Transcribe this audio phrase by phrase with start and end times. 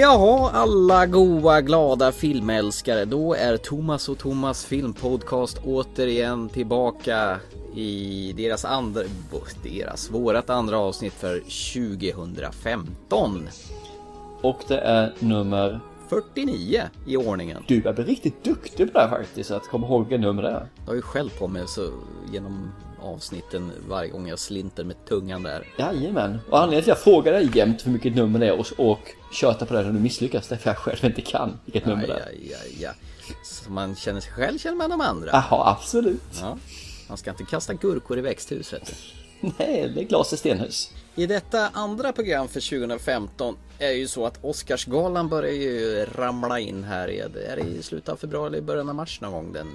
[0.00, 3.04] Jaha, alla goa glada filmälskare.
[3.04, 7.40] Då är Thomas och Thomas filmpodcast återigen tillbaka
[7.74, 9.02] i deras andra,
[9.62, 11.38] deras, vårat andra avsnitt för
[12.24, 13.48] 2015.
[14.42, 15.80] Och det är nummer...
[16.08, 17.64] 49 i ordningen.
[17.68, 20.66] Du bli riktigt duktig på det här faktiskt, att komma ihåg vilket nummer det är.
[20.76, 21.90] Jag har ju själv på mig så
[22.32, 22.72] genom
[23.02, 25.66] avsnitten varje gång jag slinter med tungan där.
[25.78, 26.38] Jajamän.
[26.50, 29.00] Och anledningen till att jag frågar dig jämt hur mycket nummer det är och, och
[29.32, 32.06] tjötar på det när du misslyckas, det är för jag själv inte kan vilket nummer
[32.06, 32.18] det är.
[32.18, 32.90] Ja, ja, ja.
[33.44, 35.30] Så man känner sig själv känner man de andra.
[35.32, 36.38] Jaha, absolut.
[36.40, 36.58] Ja.
[37.08, 38.94] Man ska inte kasta gurkor i växthuset.
[39.40, 40.90] Nej, det är glas i stenhus.
[41.14, 46.84] I detta andra program för 2015 är ju så att Oscarsgalan börjar ju ramla in
[46.84, 47.08] här.
[47.08, 49.68] Är det i slutet av februari eller början av mars någon gång den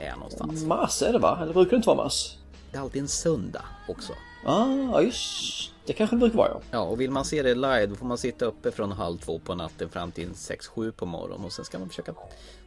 [0.00, 0.64] eh, är någonstans?
[0.64, 1.38] Mars är det va?
[1.42, 2.36] Eller brukar det inte vara mars?
[2.76, 4.12] Det är alltid en söndag också.
[4.44, 6.60] Ah, just det kanske det brukar vara ja.
[6.70, 9.38] Ja, och vill man se det live då får man sitta uppe från halv två
[9.38, 12.14] på natten fram till 6-7 på morgonen och sen ska man försöka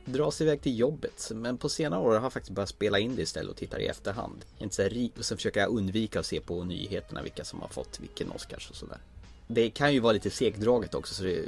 [0.05, 1.31] dra sig iväg till jobbet.
[1.35, 3.88] Men på senare år har jag faktiskt börjat spela in det istället och titta i
[3.88, 4.45] efterhand.
[4.57, 7.67] Inte så här, och sen försöker jag undvika att se på nyheterna vilka som har
[7.67, 8.99] fått vilken Oscars och sådär
[9.51, 11.45] det kan ju vara lite segdraget också så det,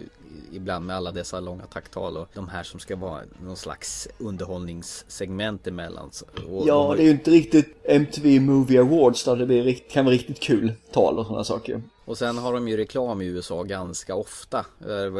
[0.51, 5.67] ibland med alla dessa långa tacktal och de här som ska vara någon slags underhållningssegment
[5.67, 6.11] emellan.
[6.47, 6.95] Och ja, har...
[6.95, 10.73] det är ju inte riktigt MTV Movie Awards där det blir, kan vara riktigt kul
[10.91, 11.81] tal och sådana saker.
[12.05, 14.65] Och sen har de ju reklam i USA ganska ofta.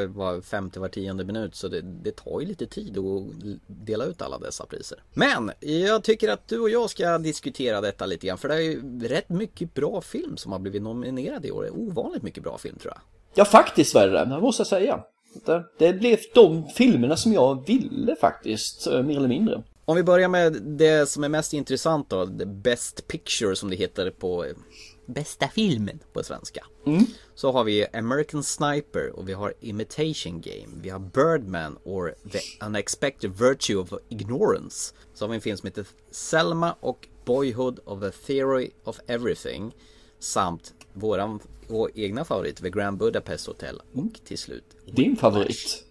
[0.07, 1.55] Var femte, var tionde minut.
[1.55, 3.23] Så det, det, tar ju lite tid att
[3.67, 5.03] dela ut alla dessa priser.
[5.13, 8.37] Men jag tycker att du och jag ska diskutera detta lite grann.
[8.37, 11.69] För det är ju rätt mycket bra film som har blivit nominerad i år.
[11.71, 13.01] Ovanligt mycket bra film tror jag.
[13.33, 15.03] Ja faktiskt var det det, måste jag säga.
[15.77, 19.63] Det, blev de filmerna som jag ville faktiskt, eh, mer eller mindre.
[19.85, 23.75] Om vi börjar med det som är mest intressant då, The Best Picture som det
[23.75, 24.45] heter på
[25.05, 26.65] bästa filmen på svenska.
[26.85, 27.05] Mm.
[27.35, 30.81] Så har vi American Sniper och vi har Imitation Game.
[30.81, 34.93] Vi har Birdman or The Unexpected Virtue of Ignorance.
[35.13, 39.75] Så har vi en film som heter Selma och Boyhood of a Theory of Everything.
[40.19, 41.39] Samt våran
[41.71, 43.81] vår egna favorit, The Grand Budapest Hotel.
[43.93, 45.85] Och till slut Din favorit?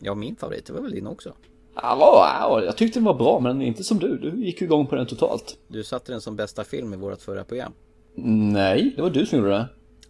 [0.00, 0.66] Ja, min favorit.
[0.66, 1.32] Det var väl din också?
[1.74, 4.18] Ja, jag tyckte den var bra, men inte som du.
[4.18, 5.56] Du gick ju igång på den totalt.
[5.68, 7.72] Du satte den som bästa film i vårt förra program.
[8.14, 9.68] Nej, det var du som gjorde det.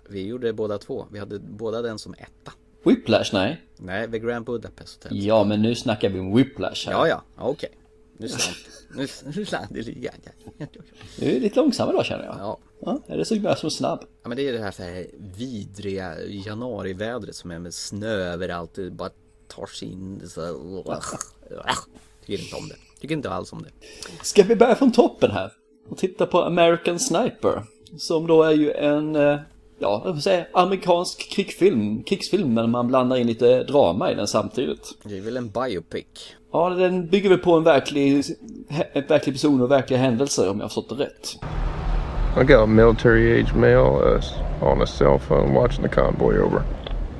[0.09, 1.07] Vi gjorde det båda två.
[1.13, 2.53] Vi hade båda den som etta.
[2.85, 3.61] Whiplash, nej.
[3.77, 5.25] Nej, The Grand Budapest Hotel.
[5.25, 6.93] Ja, men nu snackar vi om Whiplash här.
[6.93, 7.51] Ja, ja, okej.
[7.53, 7.82] Okay.
[8.17, 8.57] Nu slant,
[8.95, 9.07] nu,
[9.37, 10.15] nu slant det lite grann.
[11.17, 12.37] Du är lite långsam idag känner jag.
[12.39, 12.59] Ja.
[12.81, 14.05] ja är det så jag som snabb?
[14.23, 15.07] Ja, men det är det här för
[15.37, 18.75] vidriga januarivädret som är med snö överallt.
[18.75, 19.11] Det bara
[19.49, 21.01] tar sig in så.
[22.27, 22.77] Tycker inte om det.
[23.01, 23.87] Tycker inte alls om det.
[24.23, 25.53] Ska vi börja från toppen här?
[25.89, 27.65] Och titta på American Sniper.
[27.99, 29.39] Som då är ju en, eh,
[29.79, 34.95] ja, jag säga amerikansk krigsfilm, krigsfilm men man blandar in lite drama i den samtidigt.
[35.03, 36.35] Det är väl en biopic?
[36.53, 38.25] Ja, den bygger väl på en verklig,
[38.93, 41.39] en verklig person och verkliga händelser om jag har förstått det rätt.
[42.41, 44.21] I got a military age male uh,
[44.63, 46.63] on a cell phone watching the convoy over.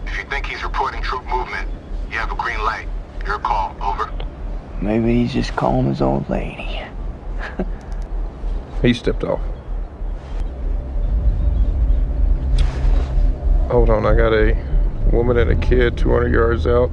[0.07, 1.69] If you think he's reporting troop movement,
[2.11, 2.89] you have a green light.
[3.27, 4.11] Your call, over.
[4.81, 6.83] Maybe he's just calling his old lady.
[8.83, 9.41] he stepped off.
[13.71, 14.57] Hold on, I got a
[15.11, 16.91] woman and a kid 200 yards out,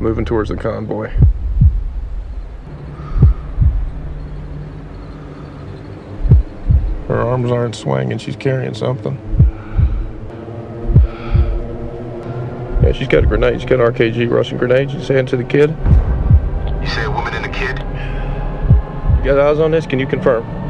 [0.00, 1.10] moving towards the convoy.
[7.12, 9.18] Her arms aren't swinging, she's carrying something.
[12.82, 13.60] Yeah, she's got a grenade.
[13.60, 14.90] She's got an RKG Russian grenade.
[14.90, 15.76] She's saying to the kid?
[16.80, 17.78] You say a woman and a kid?
[19.18, 19.84] You got eyes on this?
[19.84, 20.61] Can you confirm?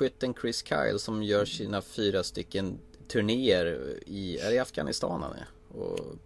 [0.00, 5.46] Krypskytten Chris Kyle som gör sina fyra stycken turnéer i, är det Afghanistan han är?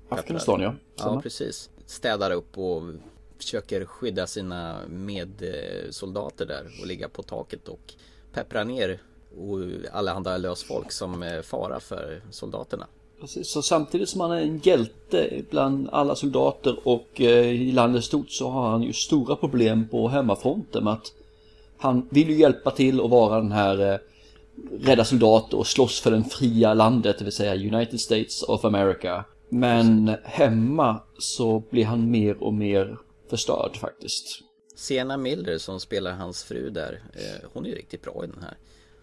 [0.09, 0.75] Afghanistan ja.
[0.97, 1.71] Ja precis.
[1.87, 2.83] Städar upp och
[3.39, 7.95] försöker skydda sina medsoldater där och ligga på taket och
[8.33, 9.01] peppra ner
[9.39, 9.59] och
[9.93, 12.87] allehanda lösfolk som är fara för soldaterna.
[13.21, 18.05] Precis, så samtidigt som han är en hjälte bland alla soldater och eh, i landet
[18.05, 21.13] stort så har han ju stora problem på hemmafronten med att
[21.85, 23.99] han vill ju hjälpa till och vara den här eh,
[24.81, 29.25] rädda soldater och slåss för det fria landet, det vill säga United States of America.
[29.49, 32.97] Men hemma så blir han mer och mer
[33.31, 34.41] förstörd faktiskt.
[34.77, 38.57] Sienna Miller som spelar hans fru där, eh, hon är riktigt bra i den här.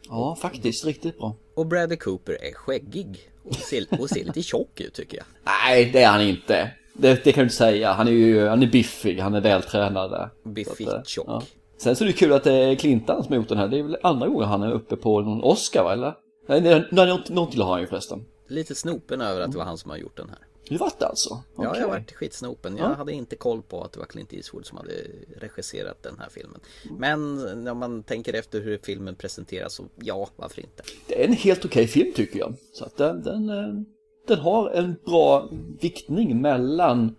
[0.10, 1.36] Ja, faktiskt riktigt bra.
[1.54, 5.26] Och Bradley Cooper är skäggig och ser, och ser lite tjock ut tycker jag.
[5.44, 6.72] Nej, det är han inte.
[6.94, 7.94] Det, det kan du inte säga.
[7.94, 10.30] Han är ju han är biffig, han är vältränad.
[10.44, 11.26] Biffigt eh, tjock.
[11.28, 11.44] ja.
[11.82, 13.68] Sen så är det kul att det är Clintan som har gjort den här.
[13.68, 16.14] Det är väl andra gången han är uppe på någon Oscar va, eller?
[16.48, 18.26] Nej, något, något till har han ju förresten.
[18.48, 20.38] Lite snopen över att det var han som har gjort den här.
[20.70, 21.44] Det vart det alltså?
[21.58, 22.78] Ja, jag varit skitsnopen.
[22.78, 24.92] Jag hade inte koll på att det var Clint Eastwood som hade
[25.38, 26.60] regisserat den här filmen.
[26.98, 30.84] Men när man tänker efter hur filmen presenteras så ja, varför inte?
[31.08, 32.54] Det är en helt okej film tycker jag.
[32.74, 33.84] Så att den, den, eh,
[34.28, 35.50] den har en bra
[35.82, 37.16] viktning mellan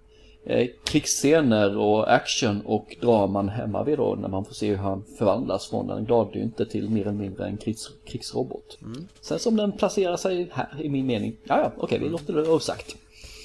[0.84, 5.66] krigsscener och action och draman hemma vid då när man får se hur han förvandlas
[5.66, 8.78] från en gladynte till mer eller mindre en krigs, krigsrobot.
[9.20, 12.48] Sen som den placerar sig här i min mening, ja ja okej vi låter det
[12.48, 12.96] osagt.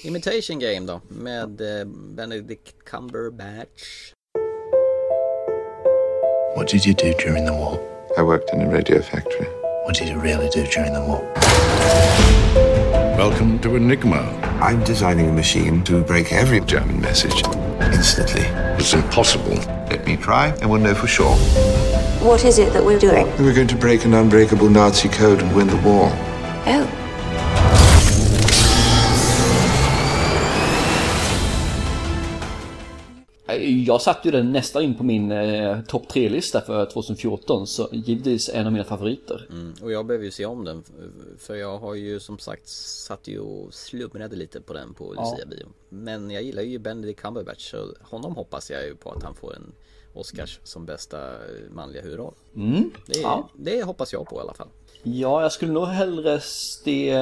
[0.04, 4.12] Imitation Game då med eh, Benedict Cumberbatch.
[6.56, 7.78] What did you do during the war?
[8.18, 9.46] I worked in a radio factory.
[9.86, 12.77] What did you really do during the war?
[13.18, 14.20] Welcome to Enigma.
[14.62, 17.42] I'm designing a machine to break every German message
[17.80, 18.42] instantly.
[18.78, 19.56] It's impossible.
[19.90, 21.34] Let me try, and we'll know for sure.
[22.24, 23.26] What is it that we're doing?
[23.38, 26.12] We're going to break an unbreakable Nazi code and win the war.
[26.68, 27.07] Oh.
[33.86, 38.48] Jag satte ju den nästan in på min eh, topp 3-lista för 2014 så givetvis
[38.48, 39.46] en av mina favoriter.
[39.50, 40.82] Mm, och jag behöver ju se om den
[41.38, 45.46] för jag har ju som sagt satt ju och slumrade lite på den på Lucia
[45.46, 45.66] bio.
[45.88, 49.54] Men jag gillar ju Benedict Cumberbatch så honom hoppas jag ju på att han får
[49.56, 49.72] en
[50.14, 51.18] Oscars som bästa
[51.70, 52.34] manliga huvudroll.
[53.06, 53.48] Det, Ja.
[53.56, 54.68] det hoppas jag på i alla fall.
[55.02, 57.18] Ja, jag skulle nog hellre se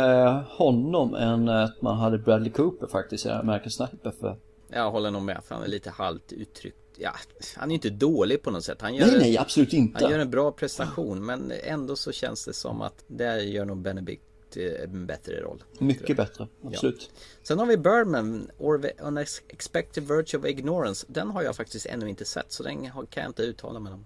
[0.49, 4.37] honom än att man hade Bradley Cooper faktiskt i American Sniper för
[4.69, 6.77] Jag håller nog med för han är lite halvt uttryckt.
[6.99, 7.11] Ja,
[7.57, 8.81] han är inte dålig på något sätt.
[8.81, 10.21] Han gör, Nej, nej, absolut han gör inte.
[10.21, 14.23] en bra prestation men ändå så känns det som att där gör nog Benedict
[14.57, 15.63] eh, en bättre roll.
[15.79, 17.11] Mycket bättre, absolut.
[17.43, 21.07] Sen har vi Birdman, or Unexpected Virtue of Ignorance.
[21.09, 23.93] Den har jag faktiskt ännu inte sett så den har- kan jag inte uttala mig
[23.93, 24.05] om.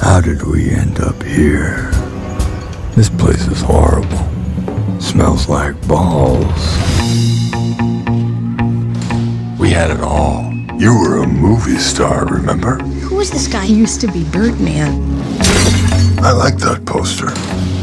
[0.00, 1.90] How did we end up here?
[2.94, 4.18] This place is horrible.
[5.00, 6.76] Smells like balls.
[9.72, 10.52] We had it all.
[10.78, 12.76] You were a movie star, remember?
[13.08, 13.64] Who was this guy?
[13.64, 15.00] He used to be Birdman.
[16.22, 17.28] I like that poster.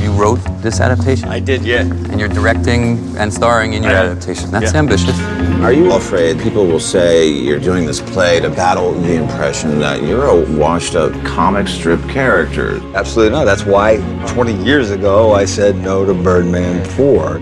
[0.09, 1.29] You wrote this adaptation?
[1.29, 1.81] I did, yeah.
[1.81, 4.49] And you're directing and starring in your adaptation.
[4.49, 4.79] That's Yeah.
[4.79, 5.15] ambitious.
[5.61, 10.01] Are you afraid people will say you're doing this play to battle the impression that
[10.01, 12.81] you're a washed up comic strip character?
[12.95, 13.45] Absolutely not.
[13.45, 17.37] That's why 20 years ago I said no to Birdman 4.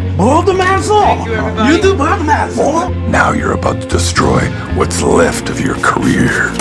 [3.08, 4.42] Now you're about to destroy
[4.76, 6.52] what's left of your career.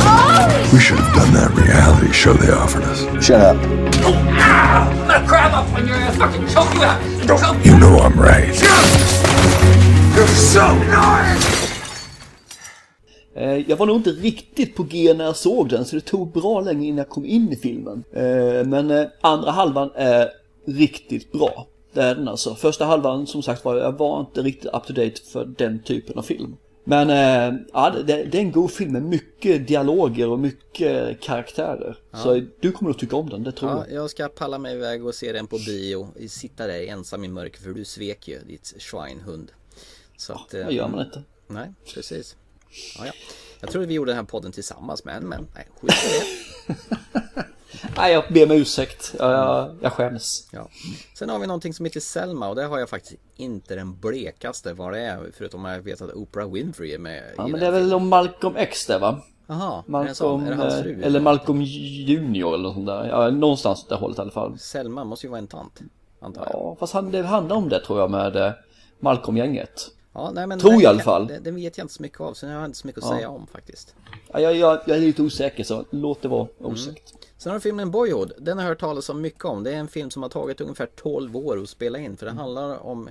[0.00, 0.70] Oh!
[0.72, 3.24] We should have done that reality show they offered us.
[3.24, 3.85] Shut up.
[7.64, 8.62] You know I'm right.
[13.36, 16.32] Eh, Jag var nog inte riktigt på G när jag såg den så det tog
[16.32, 18.04] bra länge innan jag kom in i filmen.
[18.12, 20.28] Eh, Men eh, andra halvan är
[20.66, 21.66] riktigt bra.
[21.94, 22.54] Det är den alltså.
[22.54, 26.18] Första halvan som sagt var jag var inte riktigt up to date för den typen
[26.18, 26.56] av film.
[26.88, 31.98] Men eh, ja, det, det är en god film med mycket dialoger och mycket karaktärer.
[32.12, 34.02] Så du kommer att tycka om den, det tror Ja, jag.
[34.02, 36.08] jag ska palla mig iväg och se den på bio.
[36.28, 39.52] Sitta där ensam i mörker för du svek ju ditt schweinhund.
[40.16, 41.22] Så att, eh, Vad gör man inte?
[41.46, 42.36] Nej, precis.
[42.98, 43.12] Ja, ja.
[43.60, 46.08] Jag trodde vi gjorde den här podden tillsammans men, men nej, skit i
[46.68, 47.44] det.
[47.96, 49.14] Nej, jag ber om ursäkt.
[49.18, 50.48] Jag, jag, jag skäms.
[50.52, 50.68] Ja.
[51.18, 54.72] Sen har vi någonting som heter Selma och det har jag faktiskt inte den blekaste
[54.72, 55.30] vad det är.
[55.36, 58.08] Förutom att jag vet att Oprah Winfrey är med Ja, men det är väl om
[58.08, 59.20] Malcolm X det va?
[59.46, 59.90] Jaha, är det?
[59.92, 61.02] Malcolm, Är det eh, fru?
[61.02, 63.08] eller Malcolm Junior eller något sånt där.
[63.08, 64.58] Ja, någonstans åt det hållet i alla fall.
[64.58, 65.80] Selma måste ju vara en tant.
[66.20, 66.50] Antar jag.
[66.52, 68.52] Ja, fast han, det handlar om det tror jag med eh,
[69.00, 69.90] Malcolm-gänget.
[70.14, 71.26] Ja, nej, men Tror den jag i alla fall.
[71.26, 73.10] Den, den vet jag inte så mycket av så jag har inte så mycket att
[73.10, 73.16] Ja.
[73.16, 73.94] säga om faktiskt.
[74.32, 77.14] Ja, jag, jag, jag är lite osäker så låt det vara osagt.
[77.46, 78.32] Sen har vi filmen Boyhood.
[78.38, 79.64] Den har jag hört talas om mycket om.
[79.64, 82.16] Det är en film som har tagit ungefär 12 år att spela in.
[82.16, 83.08] För det handlar om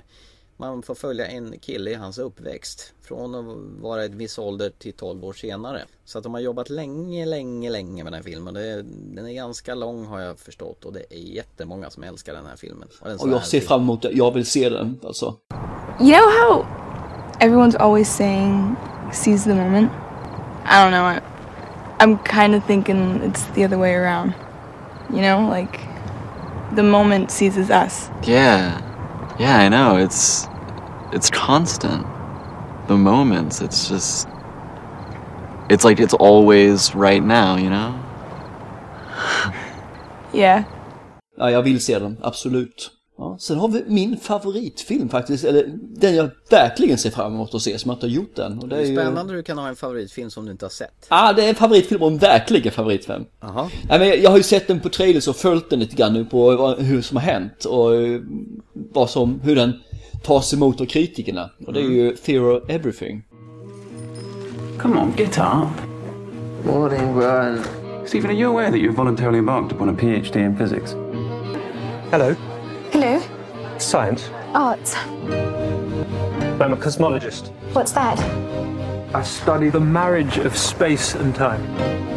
[0.56, 2.92] man får följa en kille i hans uppväxt.
[3.02, 5.82] Från att vara ett viss ålder till 12 år senare.
[6.04, 8.54] Så att de har jobbat länge, länge, länge med den här filmen.
[8.54, 8.82] Det är,
[9.14, 10.84] den är ganska lång har jag förstått.
[10.84, 12.88] Och det är jättemånga som älskar den här filmen.
[13.00, 14.10] Och, den Och jag ser fram emot det.
[14.12, 15.36] Jag vill se den alltså.
[16.00, 16.66] You know how
[17.40, 18.76] everyone's always saying
[19.12, 19.90] seize the moment?
[20.64, 21.12] I don't know.
[21.12, 21.35] I,
[21.98, 24.34] I'm kind of thinking it's the other way around.
[25.10, 25.80] You know, like
[26.74, 28.10] the moment seizes us.
[28.22, 28.82] Yeah.
[29.38, 29.96] Yeah, I know.
[29.96, 30.46] It's
[31.12, 32.06] it's constant.
[32.88, 34.28] The moments, it's just
[35.68, 38.00] it's like it's always right now, you know?
[40.32, 40.64] Yeah.
[41.36, 42.90] Ja, jag vill se den, absolut.
[43.18, 47.62] Ja, sen har vi min favoritfilm faktiskt, eller den jag verkligen ser fram emot att
[47.62, 48.58] se som jag inte har gjort den.
[48.58, 48.96] Och Det det är är ju...
[48.96, 51.06] spännande du kan ha en favoritfilm som du inte har sett.
[51.10, 53.24] Ja, ah, det är en favoritfilm och en verkligen favoritfilm.
[53.40, 53.68] Jaha.
[53.88, 56.24] Nej, men jag har ju sett den på trailers och följt den lite grann nu
[56.24, 58.20] på vad- hur som har hänt och eh,
[58.72, 59.72] vad som, hur den
[60.22, 61.50] tas emot av kritikerna.
[61.66, 63.22] Och det är ju Fear of Everything.
[64.78, 65.68] Come on, get up.
[66.74, 67.60] Morning, Brian.
[68.06, 70.94] Stephen, are you aware that you've voluntarily embarked upon a PhD in physics?
[72.10, 72.34] Hello.
[72.98, 73.20] Hello.
[73.76, 74.30] Science.
[74.54, 74.96] Arts.
[74.96, 77.50] I'm a cosmologist.
[77.74, 78.18] What's that?
[79.14, 81.60] I study the marriage of space and time.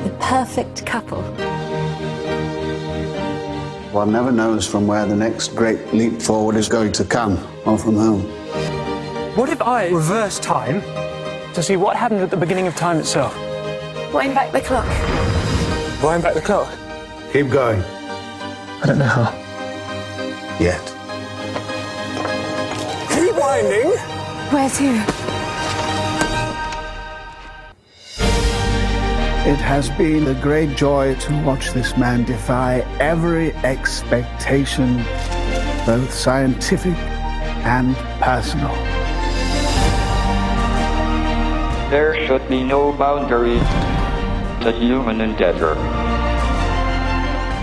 [0.06, 1.22] The perfect couple.
[3.92, 7.78] One never knows from where the next great leap forward is going to come, or
[7.78, 8.22] from whom.
[9.36, 10.80] What if I reverse time
[11.56, 13.36] to see what happened at the beginning of time itself?
[14.14, 14.88] Wind back the clock.
[16.02, 16.74] Wind back the clock.
[17.34, 17.82] Keep going.
[17.82, 19.49] I don't know how.
[20.60, 20.84] Yet.
[23.12, 23.92] Keep winding.
[24.52, 25.20] Where to?
[29.50, 34.98] It has been a great joy to watch this man defy every expectation,
[35.86, 36.98] both scientific
[37.64, 38.76] and personal.
[41.90, 43.64] There should be no boundaries
[44.64, 45.76] to human endeavor.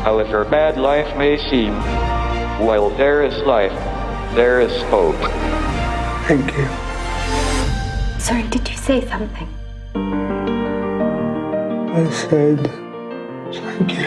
[0.03, 1.75] However bad life may seem,
[2.59, 3.75] while there is life,
[4.35, 5.21] there is hope.
[6.27, 6.67] Thank you.
[8.19, 9.49] Sorry, did you say something?
[11.95, 12.71] I said
[13.53, 14.07] thank you.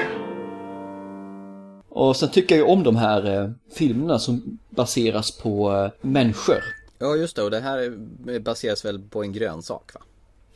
[1.89, 6.63] Och sen tycker jag ju om de här eh, filmerna som baseras på eh, människor.
[6.99, 7.93] Ja just det, och det här
[8.39, 10.01] baseras väl på en grönsak va?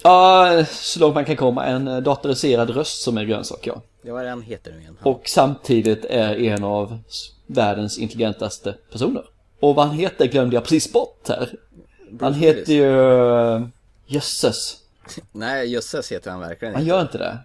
[0.04, 1.66] Ja, så långt man kan komma.
[1.66, 3.82] En eh, datoriserad röst som är grönsak, ja.
[4.02, 4.98] Ja, vad han heter nu igen?
[5.04, 7.00] Och samtidigt är en av
[7.54, 9.24] världens intelligentaste personer.
[9.60, 11.50] Och vad han heter glömde jag precis bort här.
[12.22, 12.58] Han Willis.
[12.58, 13.68] heter ju...
[14.06, 14.78] Jösses.
[15.32, 17.38] Nej, jösses heter han verkligen Han gör inte det.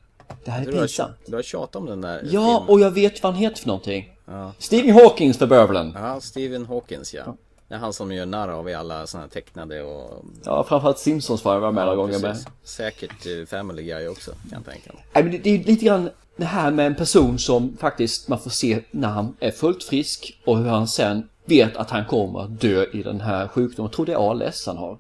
[0.45, 1.17] Det här är Du har, pinsamt.
[1.27, 2.63] du har tjatat om den där Ja, filmen.
[2.69, 4.13] och jag vet vad han heter för någonting.
[4.27, 4.53] Ja.
[4.59, 5.93] Stephen Hawkings för bövelen.
[5.97, 7.37] Ja, Stephen Hawkins ja.
[7.69, 10.25] Det är han som gör narr av i alla såna här tecknade och...
[10.45, 12.37] Ja, framförallt Simpsons var jag med några gånger med.
[12.65, 15.05] Säkert eh, Family Guy också, kan jag tänka mig.
[15.13, 18.39] Nej, men det, det är lite grann det här med en person som faktiskt man
[18.39, 22.41] får se när han är fullt frisk och hur han sen vet att han kommer
[22.41, 23.89] att dö i den här sjukdomen.
[23.89, 24.99] Jag tror det är ALS han har.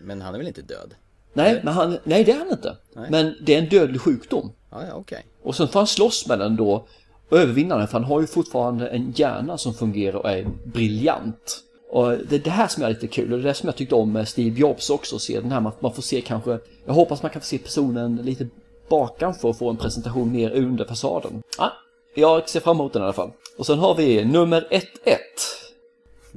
[0.00, 0.94] Men han är väl inte död?
[1.32, 2.76] Nej, men han, nej det är han inte.
[2.94, 3.10] Nej.
[3.10, 4.52] Men det är en dödlig sjukdom.
[4.70, 5.26] Ja, ja, okej.
[5.42, 6.86] Och sen får han slåss med den då
[7.28, 11.64] och övervinna den för han har ju fortfarande en hjärna som fungerar och är briljant.
[11.90, 13.76] Och det är det här som är lite kul och det är det som jag
[13.76, 16.58] tyckte om med Steve Jobs också, att se den här, man, man får se kanske,
[16.86, 18.48] jag hoppas man kan få se personen lite
[18.90, 21.42] bakan för att få en presentation mer under fasaden.
[21.58, 21.72] Ja,
[22.14, 23.30] jag ser fram emot den i alla fall.
[23.58, 24.80] Och sen har vi nummer 1-1.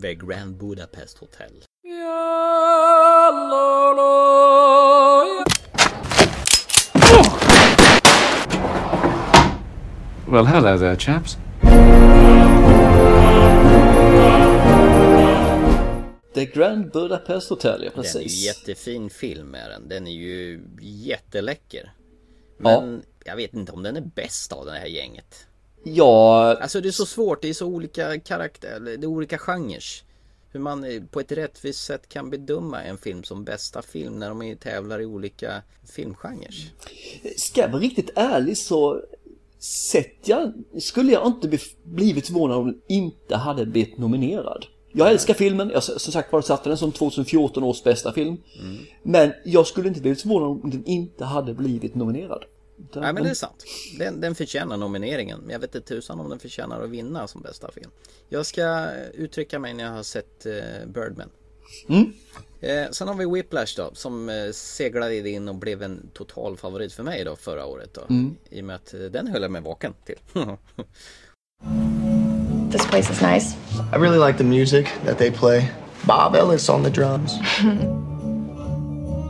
[0.01, 1.51] The Grand Budapest Hotel.
[10.27, 11.38] Well, hello there, chaps.
[16.33, 18.45] The Grand Budapest Hotel, ja Den är ju precis.
[18.45, 19.89] jättefin film är den.
[19.89, 21.91] Den är ju jätteläcker.
[22.57, 25.48] Men jag vet inte om den är bäst av det här gänget.
[25.83, 29.83] Ja, Alltså det är så svårt, det är så olika karaktärer, det är olika genrer.
[30.51, 34.29] Hur man eh, på ett rättvist sätt kan bedöma en film som bästa film när
[34.29, 35.62] de tävlar i olika
[35.95, 36.72] filmgenrer.
[37.38, 39.01] ska jag vara riktigt ärlig så
[39.60, 44.65] sett jag, skulle jag inte bli- blivit förvånad om den inte hade blivit nominerad.
[44.95, 48.38] Jag älskar filmen, jag som sagt var satte den som 2014 års bästa film.
[49.03, 52.43] Men jag skulle inte blivit förvånad om den inte hade blivit nominerad.
[52.93, 53.63] Den- Nej men det är sant.
[54.00, 55.39] Den, den förtjänar nomineringen.
[55.41, 57.89] Men jag vet inte tusan om den förtjänar att vinna som bästa film.
[58.29, 60.53] Jag ska uttrycka mig när jag har sett eh,
[60.88, 61.29] Birdman.
[61.89, 62.13] Mm.
[62.62, 66.93] Eh, sen har vi Whiplash då som eh, seglade in och blev en total favorit
[66.93, 68.01] för mig då förra året då.
[68.09, 68.35] Mm.
[68.50, 70.19] I och med att eh, den höll jag mig vaken till.
[72.73, 73.55] This place is nice.
[73.91, 75.69] I really like the music that they play.
[76.07, 77.37] Bob Ellis on the drums.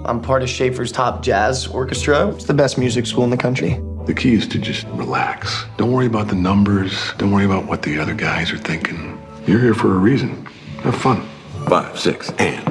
[0.07, 2.29] I'm part of Schaefer's top jazz orchestra.
[2.29, 3.81] It's the best music school in the country.
[4.05, 5.65] The key is to just relax.
[5.75, 7.11] Don't worry about the numbers.
[7.17, 9.21] Don't worry about what the other guys are thinking.
[9.45, 10.45] You're here for a reason.
[10.83, 11.27] Have fun.
[11.67, 12.63] Five, six, and.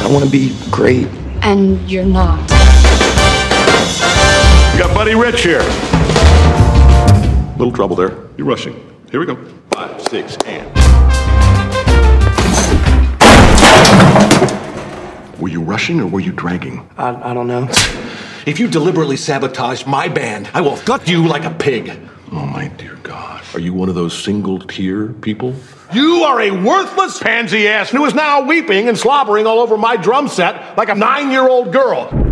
[0.00, 1.06] I want to be great.
[1.42, 2.40] And you're not.
[4.72, 5.60] We got Buddy Rich here.
[7.58, 8.27] Little trouble there.
[8.38, 8.74] You're rushing.
[9.10, 9.34] Here we go.
[9.72, 10.64] Five, six, and.
[15.40, 16.88] Were you rushing or were you dragging?
[16.96, 17.66] I, I don't know.
[18.46, 21.98] If you deliberately sabotage my band, I will gut you like a pig.
[22.30, 23.42] Oh, my dear God.
[23.54, 25.56] Are you one of those single tear people?
[25.92, 29.96] You are a worthless pansy ass who is now weeping and slobbering all over my
[29.96, 32.27] drum set like a nine year old girl.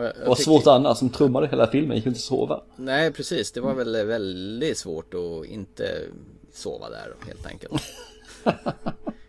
[0.00, 2.62] Och jag- jag tycker- svårt annars, som trummade hela filmen, gick inte sova.
[2.76, 6.00] Nej precis, det var väl väldigt svårt att inte
[6.52, 7.82] sova där helt enkelt.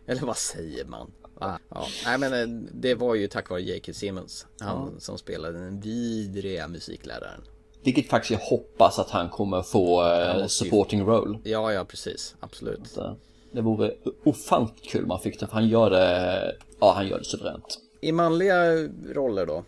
[0.07, 1.11] Eller vad säger man?
[1.39, 1.85] Ah, ja.
[2.05, 3.93] Nej men eh, det var ju tack vare J.K.
[3.93, 4.45] Simmons.
[4.59, 7.41] Han som spelade den vidriga musikläraren.
[7.83, 11.39] Vilket faktiskt jag hoppas att han kommer få Han eh, måste ju- supporting role.
[11.43, 12.35] Ja, ja precis.
[12.39, 12.87] Absolut.
[12.87, 13.15] Så,
[13.51, 13.93] Det vore
[14.25, 17.79] ofantligt kul om man fick det, för han gör det, ja han gör det suveränt.
[18.01, 18.73] I manliga
[19.13, 19.63] roller då.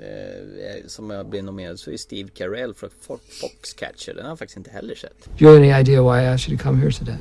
[0.00, 4.14] Eh, som jag blir nominerad så är Steve Carell för Fo- Foxcatcher.
[4.14, 5.24] Den har jag faktiskt inte heller sett.
[5.38, 7.18] Do you have any idea why I asked you to come here today?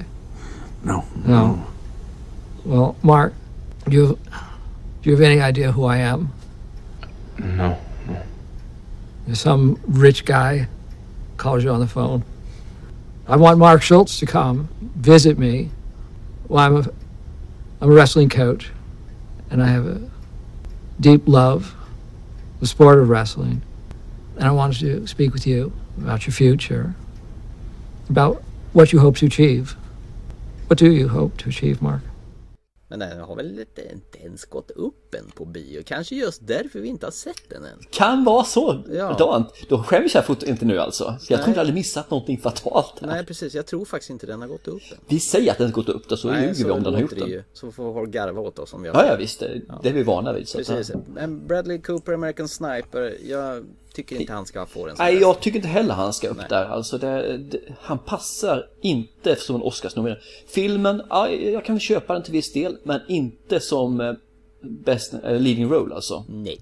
[0.83, 1.03] No.
[1.25, 1.59] No.
[2.65, 3.33] Well, Mark,
[3.85, 4.07] do you
[5.03, 6.29] do you have any idea who I am?
[7.37, 7.75] No.
[9.27, 10.67] You're some rich guy
[11.37, 12.23] calls you on the phone.
[13.27, 14.67] I want Mark Schultz to come
[15.01, 15.69] visit me.
[16.49, 16.89] Well, I'm a
[17.81, 18.71] I'm a wrestling coach,
[19.51, 19.97] and I have a
[20.99, 21.73] deep love
[22.63, 23.62] the sport of wrestling,
[24.38, 26.96] and I wanted to speak with you about your future,
[28.10, 28.41] about
[28.72, 29.75] what you hope to achieve.
[30.67, 32.03] What do you hope to achieve, Mark?
[32.93, 33.81] Men den har väl inte,
[34.19, 35.83] ens gått upp än på bio.
[35.85, 37.79] Kanske just därför vi inte har sett den än.
[37.91, 39.50] Kan vara så, Ja.
[39.69, 41.03] Då skäms jag fort inte nu alltså.
[41.03, 42.93] Jag tror inte jag hade missat någonting fatalt.
[43.01, 43.07] här.
[43.07, 44.97] Nej precis, jag tror faktiskt inte den har gått upp än.
[45.07, 47.01] Vi säger att den har gått upp då, så Nej, ljuger vi om den har
[47.01, 47.43] gjort det ju.
[47.53, 49.39] Så får folk garva åt oss om vi har Ja, ja visst.
[49.39, 50.47] Det, det är vi vana vid.
[50.47, 50.91] Så Precis.
[51.13, 55.55] Men Bradley Cooper, American Sniper, jag tycker inte han ska få den Nej, jag tycker
[55.57, 56.65] inte heller han ska upp där.
[56.65, 60.21] Alltså det, det, han passar inte som en Oscarsnominerad.
[60.47, 64.13] Filmen, ja, jag kan köpa den till viss del, men inte som eh,
[64.62, 66.25] best, eh, leading role alltså.
[66.29, 66.60] Nej.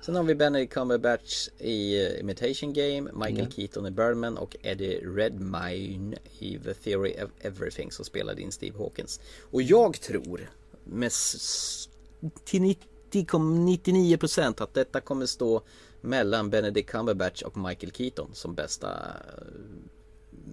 [0.00, 3.50] Sen har vi Benedict Cumberbatch i eh, Imitation Game, Michael Mm.
[3.50, 8.78] Keaton i Birdman och Eddie Redmayne i The Theory of Everything som spelade in Steve
[8.78, 9.20] Hawkins.
[9.50, 10.50] Och jag tror
[10.84, 11.12] med
[12.44, 12.76] till
[13.12, 15.62] 90,99% att detta kommer stå
[16.00, 19.44] mellan Benedict Cumberbatch och Michael Keaton som bästa eh,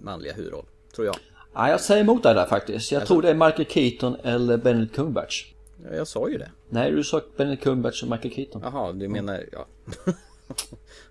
[0.02, 0.66] manliga huvudroll.
[0.94, 1.16] Tror jag.
[1.54, 2.92] Ja, jag säger emot dig där faktiskt.
[2.92, 5.44] Jag Alltså- tror det är Michael Keaton eller Benedict Cumberbatch.
[5.84, 6.50] Ja, Jag sa ju det.
[6.68, 8.60] Nej, du sa Benedict Cumberbatch och Michael Keaton.
[8.64, 9.66] Jaha, du menar, ja.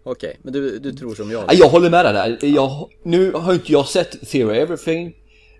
[0.03, 1.43] Okej, men du, du tror som jag.
[1.47, 2.45] Ja, jag håller med dig där.
[2.55, 5.15] Jag, nu har inte jag sett Theory Everything.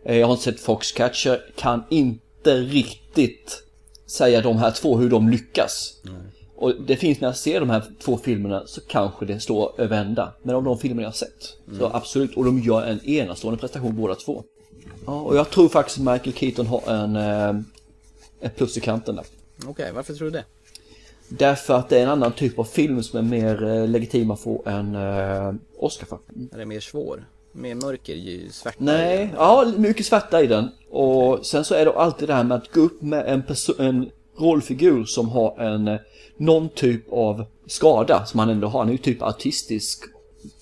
[0.06, 1.52] Eh, Jag har inte sett Foxcatcher.
[1.56, 3.63] Kan inte riktigt
[4.06, 6.02] säga de här två hur de lyckas.
[6.58, 9.98] Och det finns när jag ser de här två filmerna så kanske det står över
[10.02, 10.34] ända.
[10.43, 11.91] Men av de filmer jag har sett så Mm.
[11.96, 12.38] absolut.
[12.38, 14.43] Och de gör en enastående prestation båda två.
[15.06, 17.62] Ja, och jag tror faktiskt Michael Keaton har en, eh,
[18.41, 19.26] ett plus i kanten där.
[19.67, 20.43] Okej, varför tror du det?
[21.30, 24.39] Därför att det är en annan typ av film som är mer eh, legitim att
[24.39, 26.17] få en eh, Oscar för.
[26.54, 27.26] Är det mer svår?
[27.52, 28.78] Mer mörker, svärta?
[28.80, 30.70] Nej, ja mycket svarta i den.
[30.89, 33.43] Och sen så är det alltid det här med att gå upp med en,
[33.80, 36.00] en rollfigur som har en
[36.38, 38.80] någon typ av skada som han ändå har.
[38.80, 40.04] Han är ju typ autistisk.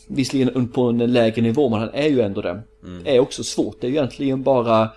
[0.07, 2.63] Visserligen på en lägre nivå men han är ju ändå det.
[2.83, 3.01] Mm.
[3.05, 3.81] är också svårt.
[3.81, 4.89] Det är ju egentligen bara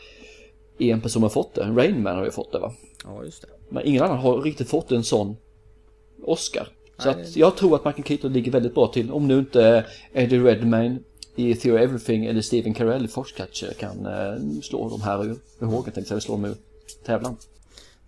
[0.79, 1.63] en person som har fått det.
[1.63, 2.73] Rain Man har ju fått det va?
[3.05, 3.49] Ja, just det.
[3.69, 5.37] Men ingen annan har riktigt fått en sån
[6.25, 6.69] Oscar.
[6.99, 7.23] Så Nej.
[7.23, 9.13] att jag tror att Michael Keaton ligger väldigt bra till.
[9.13, 10.99] Om nu inte Eddie Redmayne
[11.37, 15.93] i Theory Everything eller Stephen Carell i Foxcatcher kan eh, slå de här ur, hågen
[15.93, 16.55] tänkte jag, slå dem ur
[17.05, 17.37] tävlan.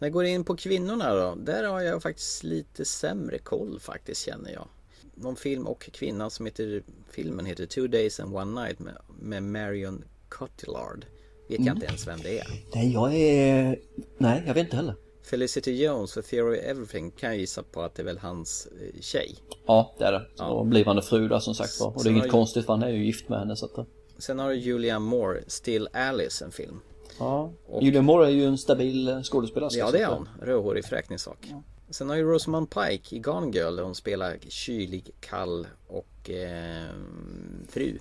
[0.00, 4.24] När jag går in på kvinnorna då, där har jag faktiskt lite sämre koll faktiskt
[4.26, 4.68] känner jag.
[5.14, 9.42] Någon film och kvinna som heter, filmen heter Two Days and One Night med, med
[9.42, 11.04] Marion Cotillard.
[11.48, 11.74] Vet jag Mm.
[11.74, 12.46] inte ens vem det är.
[12.74, 13.78] Nej, jag är...
[14.18, 14.94] Nej, jag vet inte heller.
[15.22, 18.68] Felicity Jones för Theory of Everything kan jag gissa på att det är väl hans
[18.80, 19.36] eh, tjej.
[19.66, 20.44] Ja, det är det.
[20.44, 21.86] Och blivande fru där som sagt var.
[21.96, 23.86] Och det är har inget konstigt för han är ju gift med henne så att...
[24.18, 26.80] Sen har du Julianne Moore, Still Alice, en film.
[27.20, 27.52] Ja.
[27.66, 29.78] Och- Julian Moore är ju en stabil eh, skådespelarska.
[29.78, 31.52] Ja det är hon, rödhårig fräkningssak.
[31.90, 36.86] Sen har ju Rosamund Pike i Gone Girl där hon spelar kylig, kall och eh,
[37.68, 37.98] fru.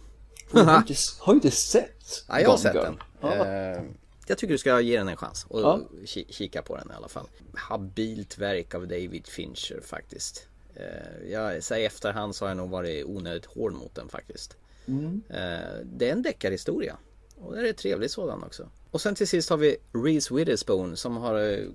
[0.54, 2.84] Jag har inte, har inte sett Ja, jag har sett Girl.
[2.84, 2.98] den.
[3.22, 3.46] Ja.
[3.46, 3.82] Eh,
[4.28, 5.80] jag tycker du ska ge den en chans och Ja.
[6.06, 7.26] ki- kika på den i alla fall.
[7.54, 10.48] Habilt verk av David Fincher faktiskt.
[10.76, 14.58] Eh, jag säger efterhand så har jag nog varit onödigt hård mot den faktiskt.
[14.88, 15.22] Mm.
[15.30, 16.98] Eh, det är en deckarhistoria.
[17.38, 18.70] Och det är en trevlig sådan också.
[18.92, 21.66] Och sen till sist har vi Reese Witherspoon som har eh,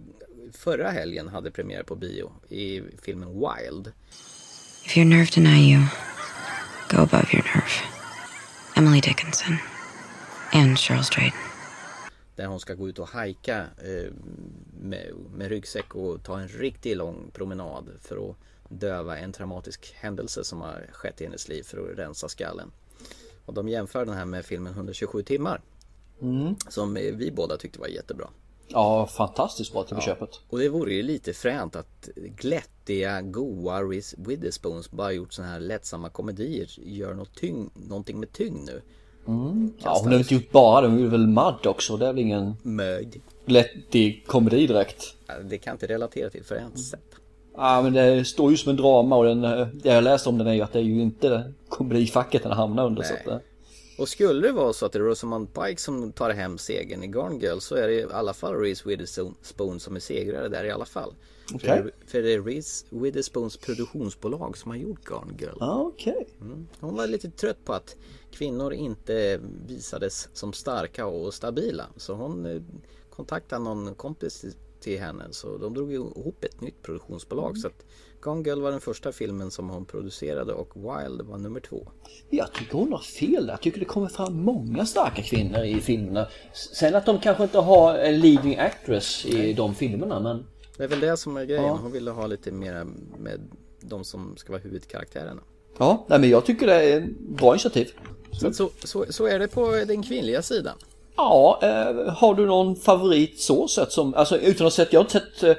[0.52, 3.92] förra helgen hade premiär på bio i filmen Wild.
[4.84, 5.82] If your nerve deny you,
[6.90, 7.70] go above your nerve.
[8.76, 9.56] Emily Dickinson.
[10.52, 11.34] And Cheryl Strait.
[12.36, 14.12] Där hon ska gå ut och hajka eh,
[14.80, 18.36] med, med ryggsäck och ta en riktigt lång promenad för att
[18.68, 22.72] döva en traumatisk händelse som har skett i hennes liv för att rensa skallen.
[23.44, 25.60] Och de jämför den här med filmen 127 timmar.
[26.24, 26.54] Mm.
[26.68, 28.28] Som vi båda tyckte var jättebra.
[28.68, 30.40] Ja, fantastiskt bra till på köpet.
[30.50, 35.60] Och det vore ju lite fränt att glättiga, goa Reese Witherspoons bara gjort såna här
[35.60, 38.82] lättsamma komedier gör något tyng, någonting med tyngd nu.
[39.26, 39.72] Mm.
[39.78, 41.96] Ja, hon har inte gjort bara det, hon gjorde väl Mud också.
[41.96, 43.14] Det är väl ingen Möd.
[43.46, 45.14] glättig komedi direkt.
[45.26, 47.14] Ja, Det kan jag inte relatera till för ens sätt.
[47.56, 50.38] Ja men det står ju som en drama och den, eh, det jag läst om
[50.38, 53.02] den är ju att det är ju inte komedifacket den hamnar under.
[53.02, 53.36] Så att, eh,
[53.98, 57.06] Och skulle det vara så att det är Rosamund Pike som tar hem segern i
[57.06, 60.70] Gone Girl så är det i alla fall Reese Witherspoon som är segrare där i
[60.70, 61.14] alla fall.
[61.54, 61.68] Okej.
[61.82, 65.56] För, för det är Reese Witherspoons produktionsbolag som har gjort Gone Girl.
[65.60, 66.28] Ja, okej.
[66.40, 66.66] Mm.
[66.80, 67.96] Hon var lite trött på att
[68.30, 71.86] kvinnor inte visades som starka och stabila.
[71.96, 72.62] Så hon eh,
[73.10, 74.40] kontaktade någon kompis
[74.80, 75.24] till- henne.
[75.30, 77.58] Så de drog ihop ett nytt produktionsbolag.
[77.58, 77.84] Så att
[78.24, 81.88] Gone Girl var den första filmen som hon producerade och Wild var nummer två.
[82.30, 83.48] Jag tycker hon har fel.
[83.48, 86.26] Jag tycker det kommer fram många starka kvinnor i filmerna.
[86.52, 90.46] Sen att de kanske inte har leading actress i de filmerna men...
[90.76, 91.64] Det är väl det som är grejen.
[91.64, 91.78] Ja.
[91.82, 92.86] Hon ville ha lite mer
[93.18, 93.40] med
[93.80, 95.42] de som ska vara huvudkaraktärerna.
[95.78, 97.90] Ja, nej men jag tycker det är bra initiativ.
[98.32, 100.76] Så, så, så, så är det på den kvinnliga sidan.
[101.16, 105.00] Ja, eh, har du någon favorit så sett som, alltså utan att ha sett, jag
[105.00, 105.54] har inte sett, eh,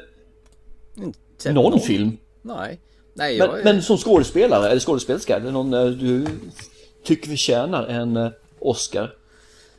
[1.38, 1.80] sett någon, någon.
[1.80, 2.18] film.
[2.46, 2.82] Nej.
[3.14, 3.64] Nej, Men, jag är...
[3.64, 6.28] men som skådespelare eller skådespelerska, är det någon eh, du
[7.04, 8.30] tycker förtjänar en eh,
[8.60, 9.14] Oscar?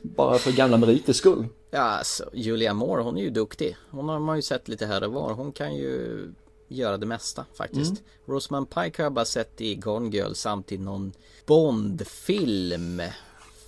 [0.01, 1.45] Bara för gamla meriters skull.
[1.71, 3.77] Ja, alltså, Julia Moore, hon är ju duktig.
[3.91, 5.33] Hon har man ju sett lite här och var.
[5.33, 6.27] Hon kan ju
[6.67, 7.91] göra det mesta faktiskt.
[7.91, 8.03] Mm.
[8.25, 11.13] Rosamund Pike har jag bara sett i Gone Girl samt i någon
[11.45, 13.01] Bond-film.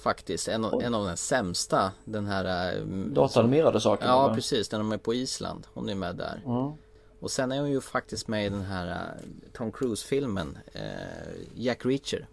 [0.03, 1.91] Faktiskt, en, en av de sämsta.
[2.05, 2.75] Den här...
[2.77, 4.35] äh, Datanimerade saker, Ja, va?
[4.35, 4.69] precis.
[4.69, 5.67] Den de är på Island.
[5.73, 6.41] Hon är med där.
[6.45, 6.71] Mm.
[7.19, 10.57] Och sen är hon ju faktiskt med i den här äh, Tom Cruise-filmen.
[10.73, 10.81] äh,
[11.55, 12.27] Jack Reacher.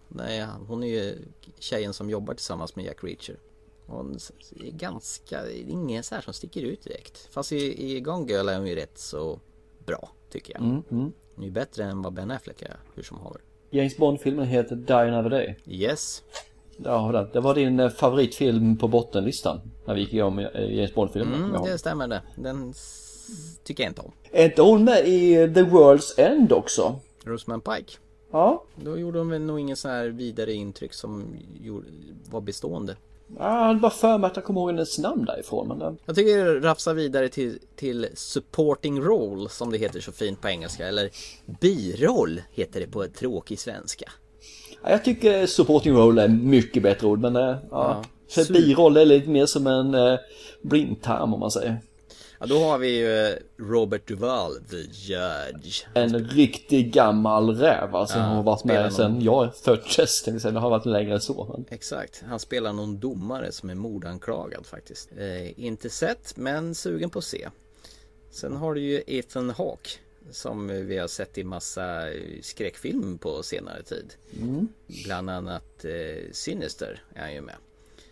[0.68, 1.18] Hon är ju
[1.58, 3.36] tjejen som jobbar tillsammans med Jack Reacher.
[3.86, 4.18] Hon
[4.64, 7.28] är ganska, det ingen så här som sticker ut direkt.
[7.30, 9.40] Fast i, i Gone Girl är hon ju rätt så
[9.86, 10.62] bra, tycker jag.
[10.62, 11.12] Mm, mm.
[11.34, 13.40] Hon är ju bättre än vad Ben Affleck är, hur som haver.
[13.70, 15.58] James Bond-filmen heter Die Another Day.
[15.66, 16.22] Yes.
[16.76, 17.30] Vi den.
[17.32, 19.60] Det var din eh, favoritfilm på bottenlistan.
[19.84, 21.44] När vi gick igenom eh, James Bond-filmen.
[21.44, 22.22] Mm, det stämmer det.
[22.36, 22.74] Den
[23.64, 24.12] tycker jag inte om.
[24.32, 27.00] Är inte hon med i The World's End också?
[27.24, 27.92] Rosamund Pike.
[28.32, 28.64] Ja.
[28.84, 31.24] Då gjorde hon väl nog ingen sån här vidare intryck som
[31.62, 31.86] gjorde,
[32.30, 32.96] var bestående.
[33.38, 35.68] Jag hade bara för mig att jag kommer ihåg hennes namn därifrån.
[35.68, 40.40] Men, Jag tycker det rafsar vidare till, till supporting role som det heter så fint
[40.40, 40.88] på engelska.
[40.88, 41.10] Eller
[41.60, 44.10] biroll heter det på tråkig svenska.
[44.82, 47.20] ja, jag tycker supporting role är mycket bättre ord.
[47.20, 47.56] Men eh, ja.
[47.70, 48.04] Ja.
[48.28, 50.18] För biroll är lite mer som en eh,
[50.62, 51.78] blindtarm om man säger.
[52.40, 55.86] Ja, då har vi ju eh, Robert Duvall, the judge.
[55.94, 58.18] En riktig gammal räv alltså.
[58.18, 60.22] Ja, har varit med sen någon- jag föddes.
[60.26, 60.52] jag säga.
[60.52, 61.44] Det har varit längre än så.
[61.52, 61.64] Men...
[61.70, 65.08] Exakt, han spelar någon domare som är mordanklagad faktiskt.
[65.18, 67.48] Eh, inte sett, men sugen på att se.
[68.30, 69.90] Sen har du ju Ethan Hawke
[70.30, 74.14] som vi har sett i massa eh, skräckfilm på senare tid.
[74.42, 74.68] Mm.
[75.04, 77.54] Bland annat eh, Sinister är han ju med.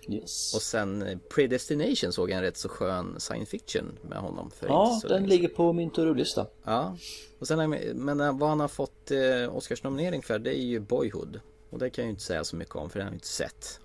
[0.09, 0.55] Yes.
[0.55, 4.67] Och sen eh, Predestination såg jag en rätt så skön science fiction med honom för
[4.67, 6.47] Ja, den länge ligger på min to-do-lista.
[6.64, 6.97] Ja,
[7.38, 11.40] och sen men eh, vad han har fått eh, Oscarsnominering för det är ju Boyhood.
[11.71, 13.27] Och det kan jag ju inte säga så mycket om för det har jag inte
[13.27, 13.81] sett.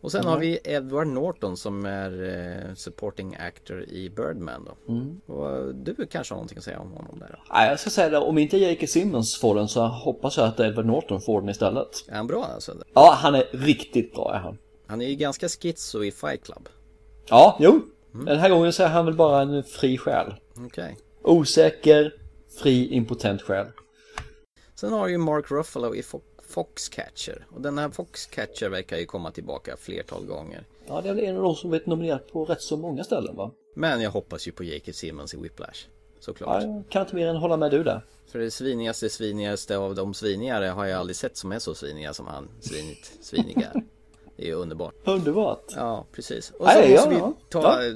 [0.00, 0.32] Och sen Mm.
[0.32, 4.92] har vi Edward Norton som är supporting actor i Birdman då.
[4.92, 5.20] Mm.
[5.26, 7.54] Och du kanske har någonting att säga om honom där då?
[7.54, 8.18] Nej, jag ska säga det.
[8.18, 8.86] Om inte J.K.
[8.86, 11.88] Simmons får den så hoppas jag att Edward Norton får den istället.
[12.08, 12.74] Är han bra alltså?
[12.94, 14.58] Ja, han är riktigt bra är han.
[14.88, 16.68] Han är ju ganska schizo i Fight Club.
[17.28, 17.80] Ja, jo.
[18.14, 18.26] Mm.
[18.26, 20.34] Den här gången så är han väl bara en fri själ.
[20.66, 20.96] Okej.
[21.22, 22.14] Osäker,
[22.62, 23.66] fri, impotent själ.
[24.74, 27.46] Sen har ju Mark Ruffalo i Fo- Foxcatcher.
[27.54, 30.64] Och den här Foxcatcher verkar ju komma tillbaka flertal gånger.
[30.86, 33.36] Ja, det är väl en av de som blivit nominerad på rätt så många ställen
[33.36, 33.50] va?
[33.74, 34.92] Men jag hoppas ju på J.K.
[34.92, 35.86] Simmons i Whiplash.
[36.20, 36.62] Såklart.
[36.62, 38.00] Ja, jag kan inte mer än hålla med du där.
[38.26, 42.14] För det svinigaste svinigaste av de svinigare har jag aldrig sett som är så sviniga
[42.14, 43.82] som han svinigt sviniga är.
[44.38, 44.94] Det är ju underbart.
[45.04, 45.64] Underbart.
[45.76, 46.50] Ja, precis.
[46.50, 47.92] Och så Nej, måste ja, vi ta Ja.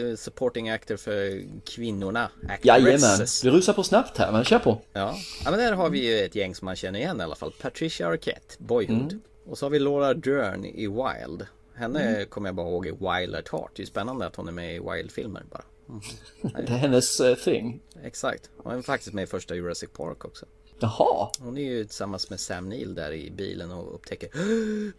[0.00, 2.30] eh, supporting actor för kvinnorna.
[2.62, 4.80] Jajamän, vi rusar på snabbt här men kör på.
[4.92, 5.16] Ja.
[5.44, 7.52] ja, men där har vi ju ett gäng som man känner igen i alla fall.
[7.62, 9.12] Patricia Arquette, Boyhood.
[9.12, 9.20] Mm.
[9.46, 11.46] Och så har vi Laura Dern i Wild.
[11.74, 12.26] Henne Mm.
[12.28, 13.70] kommer jag bara ihåg i Wild at Heart.
[13.76, 15.64] Det är spännande att hon är med i Wild-filmer bara.
[15.88, 16.00] Mm.
[16.66, 17.80] Det är hennes eh, thing.
[18.04, 18.50] Exakt.
[18.56, 20.46] Hon är faktiskt med i första Jurassic Park också.
[20.78, 21.28] Jaha.
[21.40, 24.28] Hon är ju tillsammans med Sam Neill där i bilen och upptäcker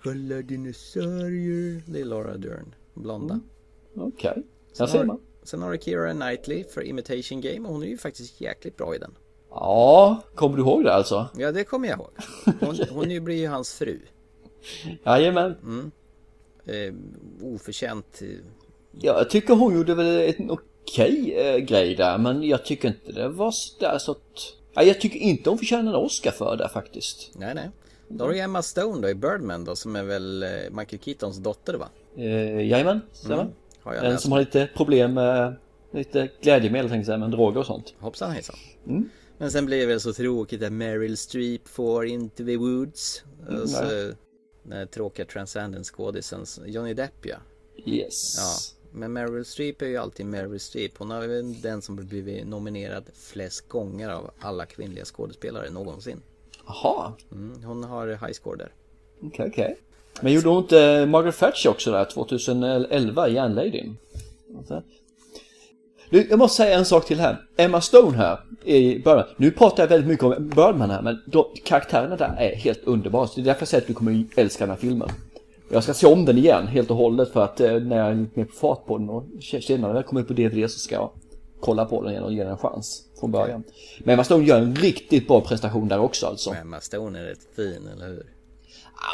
[0.03, 3.39] Kolla dinosaurier Det är Laura Dern, blonda
[3.95, 4.33] Okej.
[4.73, 5.19] Sen Där ser har- man.
[5.43, 8.95] Sen har du Keira Knightley för Imitation Game och hon är ju faktiskt jäkligt bra
[8.95, 9.11] i den
[9.49, 11.27] Ja, kommer du ihåg det alltså?
[11.38, 12.09] Ja det kommer jag ihåg
[12.59, 13.99] Hon, hon blir ju hans fru
[15.05, 15.55] Jajamän.
[15.63, 15.91] Mm.
[16.65, 16.93] Eh,
[17.53, 18.21] oförtjänt.
[18.21, 18.27] eh,
[18.91, 23.11] Ja, jag tycker hon gjorde väl en okej eh, grej där men jag tycker inte
[23.11, 24.53] det var sådär så att...
[24.75, 27.31] Ja, jag tycker inte hon förtjänar en Oscar för det faktiskt.
[27.35, 27.69] Nej, nej.
[28.07, 31.38] Då har du Emma Stone då i Birdman då som är väl eh, Michael Keatons
[31.38, 31.89] dotter va?
[32.17, 33.47] Eh, jajamän, stämmer.
[33.85, 34.23] Mm, läst.
[34.23, 35.55] som har lite problem med
[35.91, 37.93] lite glädjemedel tänkte jag men droger och sånt.
[37.99, 38.55] Hoppsan hejsan.
[38.88, 39.09] Mm.
[39.38, 43.23] Men sen blir det väl så tråkigt att Meryl Streep får Into the Woods.
[43.47, 44.13] Mm, Och så, nej.
[44.63, 47.38] den tråkiga Transcendence-skådisen Johnny Depp ja.
[47.85, 48.35] Yes.
[48.38, 48.75] Ja.
[48.97, 50.91] Men Meryl Streep är ju alltid Meryl Streep.
[50.97, 56.21] Hon har väl den som blivit nominerad flest gånger av alla kvinnliga skådespelare någonsin.
[56.67, 58.71] Jaha, Mm, hon har high score där.
[59.21, 59.77] okej okej.
[60.21, 63.97] Men gjorde hon inte Margaret Thatcher också där 2011 i Järnladyn?
[66.10, 67.45] Du, jag måste säga en sak till här.
[67.58, 69.23] Emma Stone här i Birdman.
[69.38, 73.27] Nu pratar jag väldigt mycket om Birdman här men de, karaktärerna där är helt underbara.
[73.27, 75.10] Så det är därför jag säger att du kommer älska den här filmen.
[75.69, 78.15] Jag ska se om den igen helt och hållet för att eh, när jag är
[78.15, 80.80] lite mer på fart på den och senare när jag kommer ut på DVD så
[80.80, 81.10] ska jag
[81.60, 83.63] kolla på den igen och ge den en chans från början.
[83.99, 86.49] Men Emma Stone gör en riktigt bra prestation där också alltså.
[86.49, 88.25] Men Emma Stone är rätt fin, eller hur?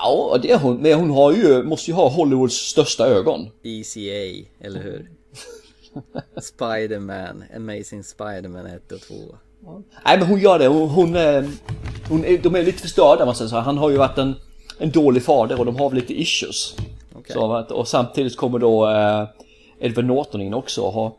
[0.04, 0.78] Ja, det är hon.
[0.78, 3.50] Men hon har ju, måste ju ha Hollywoods största ögon.
[3.64, 5.12] ECA, eller hur?
[6.42, 9.14] Spider-Man, Amazing Spider-Man 1 och 2.
[10.06, 10.68] Nej men hon gör det.
[10.68, 11.50] Hon, hon, är,
[12.10, 13.64] hon är, de är lite förstörda man säger så här.
[13.64, 14.36] Han har ju varit en,
[14.82, 16.76] en dålig fader och de har väl lite issues.
[17.15, 17.34] Okej.
[17.34, 19.28] Så, att- och samtidigt kommer då eh,
[19.80, 21.12] Edward Norton in också och har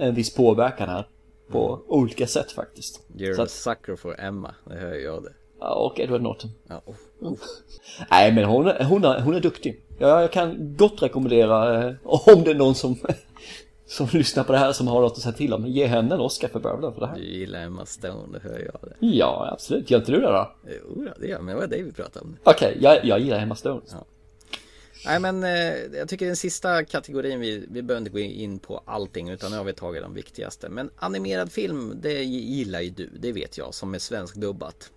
[0.00, 1.06] en viss påverkan här.
[1.50, 3.00] På olika sätt faktiskt.
[3.14, 5.32] You're Så a att, sucker for Emma, det hör jag det.
[5.60, 6.50] ja, och Edward Norton.
[6.68, 6.94] Ja, oh.
[8.10, 9.80] Nej men hon, hon, är, hon är duktig.
[9.98, 12.96] Ja, jag kan gott rekommendera eh, om det är någon som,
[13.88, 15.66] som lyssnar på det här som har något att säga till om.
[15.66, 17.16] Ge henne en Oscar för Birdman för det här.
[17.16, 19.06] Du gillar Emma Stone, det hör jag det.
[19.06, 19.90] Ja, absolut.
[19.90, 20.52] Gör inte du det då?
[20.66, 22.36] Jo, det gör jag, men det var det vi pratade om.
[22.44, 23.80] Okej, jag, jag gillar Emma Stone.
[25.06, 28.82] Nej men eh, jag tycker den sista kategorin vi, vi behöver inte gå in på
[28.86, 30.68] allting utan nu har vi tagit de viktigaste.
[30.68, 34.90] Men animerad film, det gillar ju du, det vet jag som är svenskdubbat.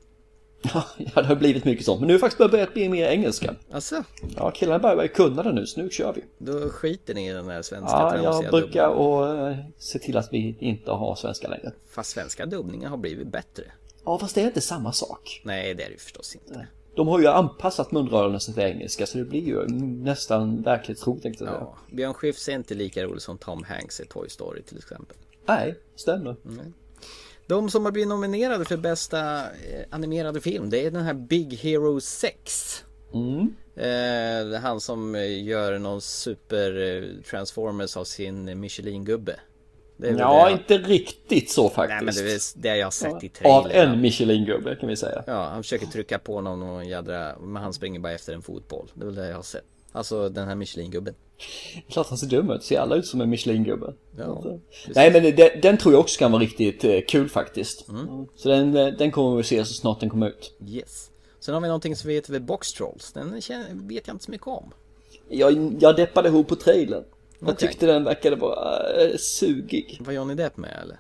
[0.97, 2.00] Ja, det har blivit mycket sånt.
[2.00, 3.56] Men nu har faktiskt börjat bli mer engelska.
[3.71, 4.04] Alltså?
[4.36, 6.24] Ja, killarna börjar börja kunna det nu, så nu kör vi.
[6.38, 10.34] Då skiter ni i den här svenska Ja, jag brukar och eh, se till att
[10.34, 11.71] vi inte har svenska längre.
[11.89, 13.63] Fast svenska dubbningar har blivit bättre.
[14.06, 15.41] Ja, fast det är inte samma sak.
[15.43, 16.67] Nej, det är det förstås inte.
[16.95, 21.52] De har ju anpassat munrörelsen till engelska, så det blir ju nästan verklighetstroget jag säga.
[21.52, 25.17] Ja, Björn Skifs är inte lika rolig som Tom Hanks i Toy Story till exempel.
[25.45, 26.36] Nej, stämmer.
[26.43, 26.65] Nej.
[27.51, 31.53] De som har blivit nominerade för bästa eh, animerade film, det är den här Big
[31.53, 32.83] Hero 6.
[33.13, 33.55] Mm.
[33.75, 39.35] Eh, han som eh, gör någon super eh, Transformers av sin Michelin-gubbe.
[39.97, 40.51] Ja, det.
[40.51, 42.01] inte riktigt så faktiskt.
[42.01, 43.93] Nej men det är det jag har sett i Av trailern.
[43.93, 45.23] en Michelin-gubbe kan vi säga.
[45.27, 48.91] Ja, han försöker trycka på någon och jädra, men han springer bara efter en fotboll.
[48.93, 49.65] Det är väl det jag har sett.
[49.91, 51.13] Alltså den här Michelin-gubben.
[51.89, 53.93] Klart han ser dum ut, ser alla ut som en Michelin-gubbe.
[54.17, 54.95] Ja, precis.
[54.95, 57.89] Nej men det, den tror jag också kan vara riktigt eh, kul faktiskt.
[57.89, 58.27] Mm.
[58.36, 60.54] Så den, eh, den kommer vi se så snart den kommer ut.
[60.67, 61.10] Yes.
[61.39, 63.13] Sen har vi någonting som vi heter Box Trolls.
[63.13, 63.34] Den
[63.88, 64.73] vet jag inte så mycket om.
[65.30, 67.04] Jag, jag deppade ihop på trailern.
[67.39, 67.67] Jag Okej.
[67.67, 69.97] tyckte den verkade vara äh, sugig.
[69.99, 70.99] Var Johnny Depp med eller?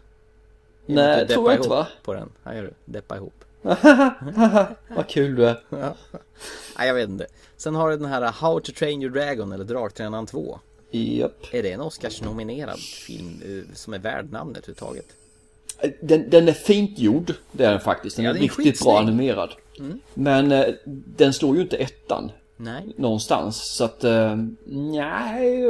[0.85, 1.87] Nej, tror jag inte va?
[2.03, 2.29] På den.
[2.43, 2.73] Här gör du.
[2.85, 3.43] Deppa ihop.
[4.95, 5.59] Vad kul du är.
[5.69, 5.95] Ja.
[6.77, 7.25] Nej jag vet inte.
[7.57, 10.59] Sen har du den här How to Train Your Dragon eller Draktränaren 2.
[10.91, 11.45] Japp.
[11.51, 15.05] Är det en Oscars-nominerad film eh, som är värd namnet överhuvudtaget?
[16.01, 18.15] Den, den är fint gjord, det är den faktiskt.
[18.15, 18.85] Den Ja, är den är riktigt skitsnygg.
[18.87, 19.49] bra animerad.
[19.79, 19.99] Mm.
[20.13, 20.65] Men eh,
[21.17, 22.31] den slår ju inte ettan.
[22.57, 22.93] Nej.
[22.97, 23.57] Någonstans.
[23.63, 25.63] Så att, eh, nej.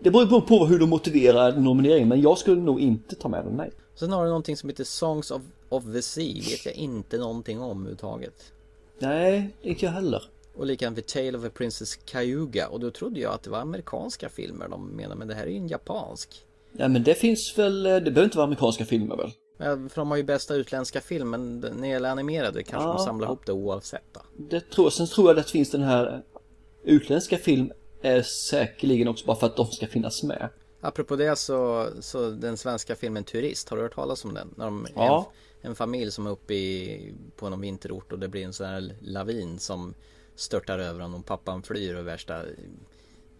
[0.00, 2.08] Det beror på hur de motiverar nomineringen.
[2.08, 3.70] Men jag skulle nog inte ta med den, nej.
[3.98, 6.34] Sen har du någonting som heter Songs of, of the Sea.
[6.50, 8.52] Vet jag inte någonting om överhuvudtaget.
[8.98, 10.22] Nej, inte jag heller.
[10.56, 12.68] Och likadant vid Tale of a Princess Cayuga.
[12.68, 15.14] Och då trodde jag att det var amerikanska filmer de menade.
[15.16, 16.44] Men det här är ju en japansk.
[16.72, 19.30] Ja men det finns väl, eh, det behöver inte vara amerikanska filmer väl?
[19.58, 21.30] Ja, För de har ju bästa utländska film.
[21.30, 22.92] Men när det gäller animerade kanske Ja.
[22.96, 24.20] de samlar ihop det oavsett då.
[24.36, 26.22] Det tror, sen tror jag att det finns den här
[26.84, 30.48] utländska film är säkerligen också bara för att de ska finnas med.
[30.80, 34.54] Apropå det så, så den svenska filmen Turist, har du hört talas om den?
[34.56, 35.32] När de, Ja.
[35.60, 38.66] en, en familj som är uppe i, på någon vinterort och det blir en sån
[38.66, 39.94] här lavin som
[40.34, 41.22] störtar över honom.
[41.22, 42.42] Pappan flyr och värsta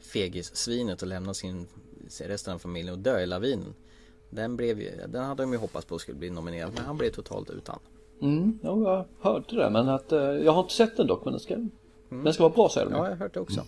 [0.01, 1.67] fegissvinet och lämnar sin,
[2.21, 3.75] resten av familjen och dör i lavinen.
[4.31, 7.51] Den, blev, den hade de ju hoppats på skulle bli nominerad men han blev totalt
[7.51, 7.79] utan.
[8.23, 11.33] Mm, ja, jag hörde det men att, eh, jag har inte sett den dock men
[11.33, 11.57] den ska,
[12.09, 12.93] den ska vara bra säger de.
[12.93, 13.65] Ja, jag har hört det också.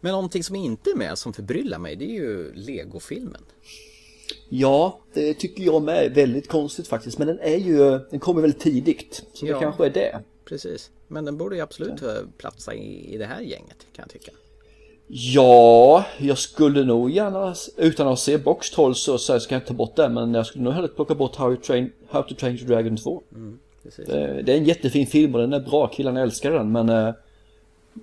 [0.00, 3.42] Men någonting som inte är med som förbryllar mig det är ju Lego-filmen.
[4.48, 8.40] Ja, det tycker jag med är väldigt konstigt faktiskt men den är ju, den kommer
[8.40, 9.24] väldigt tidigt.
[9.32, 9.54] Så Ja.
[9.54, 10.20] det kanske är det.
[10.44, 10.90] precis.
[11.08, 14.32] Men den borde ju absolut eh, platsa i, i det här gänget kan jag tycka.
[15.14, 19.74] Ja, jag skulle nog gärna, utan att se Box Trolls så, så ska jag ta
[19.74, 22.56] bort den, men jag skulle nog hellre plocka bort How, you train, How to Train
[22.56, 23.22] Your Dragon 2.
[23.34, 23.58] Mm.
[23.96, 26.88] Det, det är en jättefin film och den är bra, killarna älskar den, men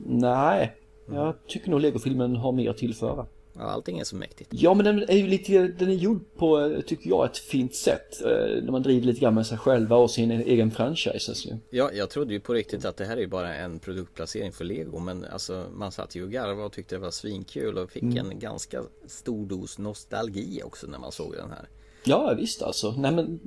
[0.07, 0.75] nej,
[1.11, 3.25] jag tycker nog Lego-filmen har mer att tillföra.
[3.53, 4.49] Ja, allting är så mäktigt.
[4.53, 8.21] Ja men den är ju lite, den är gjord på, tycker jag, ett fint sätt.
[8.21, 11.31] eh, När man driver lite grann med sig själva och sin egen franchise.
[11.31, 11.49] Alltså.
[11.69, 14.65] Ja, jag trodde ju på riktigt att det här är ju bara en produktplacering för
[14.65, 18.03] Lego Men alltså man satt ju och garvade och tyckte det var svinkul och fick
[18.03, 18.17] Mm.
[18.31, 21.67] en ganska stor dos nostalgi också när man såg den här.
[22.03, 22.91] Ja visst alltså.
[22.97, 23.39] Nej men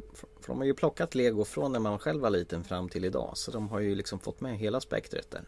[0.42, 3.30] För de har ju plockat Lego från när man själv var liten fram till idag.
[3.34, 5.42] Så de har ju liksom fått med hela spektret där.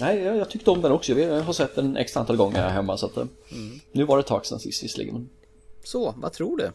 [0.00, 1.12] Nej, jag, jag tyckte om den också.
[1.12, 3.80] Jag har sett den x antal gånger här hemma så att eh, Mm.
[3.92, 5.28] nu var det ett tag sedan sist visserligen.
[5.84, 6.72] Så, vad tror du?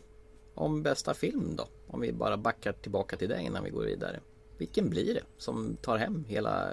[0.53, 1.67] Om bästa film då?
[1.87, 4.19] Om vi bara backar tillbaka till det innan vi går vidare.
[4.57, 6.69] Vilken blir det som tar hem hela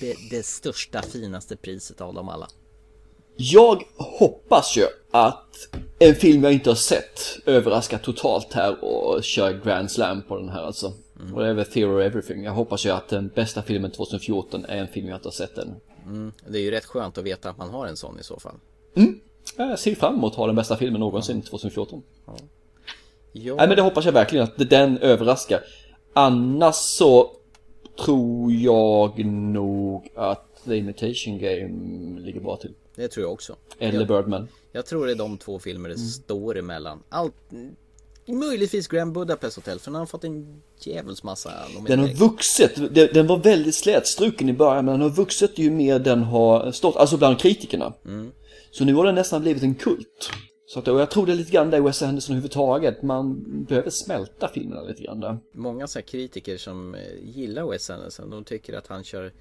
[0.00, 2.48] det, det största finaste priset av dem alla?
[3.36, 5.68] Jag hoppas ju att
[5.98, 10.48] en film jag inte har sett överraskar totalt här och kör Grand Slam på den
[10.48, 10.92] här alltså.
[11.34, 12.44] Och det är väl Theory of Everything.
[12.44, 15.58] Jag hoppas ju att den bästa filmen 2014 är en film jag inte har sett
[15.58, 15.74] än.
[16.06, 18.40] Mm, det är ju rätt skönt att veta att man har en sån i så
[18.40, 18.54] fall.
[19.56, 22.02] Jag ser fram emot att ha den bästa filmen någonsin 2014.
[23.32, 25.60] Ja, Nej men det hoppas jag verkligen att den överraskar.
[26.12, 27.30] Annars så
[28.04, 32.74] tror jag nog att The Imitation Game ligger bra till.
[32.96, 33.56] Det tror jag också.
[33.78, 34.48] Eller jag, Birdman.
[34.72, 36.06] jag tror det är de två filmer det Mm.
[36.08, 37.02] står emellan.
[37.08, 37.34] Allt,
[38.28, 41.52] möjligtvis Grand Budapest Hotel för den har fått en djävulskt massa
[41.86, 42.94] Den har vuxit.
[43.14, 46.96] Den- var väldigt slätstruken i början men den har vuxit ju mer den har stått,
[46.96, 47.92] alltså bland kritikerna.
[48.04, 48.32] Mm.
[48.70, 50.30] Så nu har den nästan blivit en kult.
[50.68, 53.02] Så att, och jag tror det är lite grann det Wes Anderson överhuvudtaget.
[53.02, 55.38] Man behöver smälta filmerna lite grann där.
[55.54, 59.32] Många så kritiker som eh, gillar Wes Anderson de tycker att han kör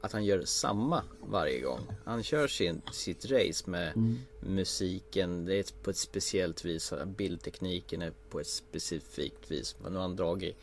[0.00, 1.80] att han gör samma varje gång.
[2.04, 4.18] Han kör sin, sitt race med Mm.
[4.40, 6.92] musiken, det är på ett speciellt vis.
[7.06, 9.76] Bildtekniken är på ett specifikt vis.
[9.82, 10.56] Men nu har han dragit,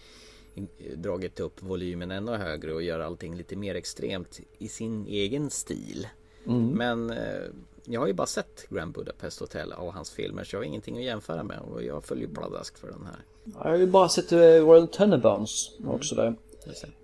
[0.95, 6.07] dragit upp volymen ännu högre och gör allting lite mer extremt i sin egen stil.
[6.45, 6.69] Mm.
[6.69, 7.43] Men eh,
[7.85, 10.97] jag har ju bara sett Grand Budapest Hotel och hans filmer så jag har ingenting
[10.97, 13.19] att jämföra med och jag följer pladask för den här.
[13.53, 16.35] Jag har ju bara sett eh, Royal Tenenbaums också där.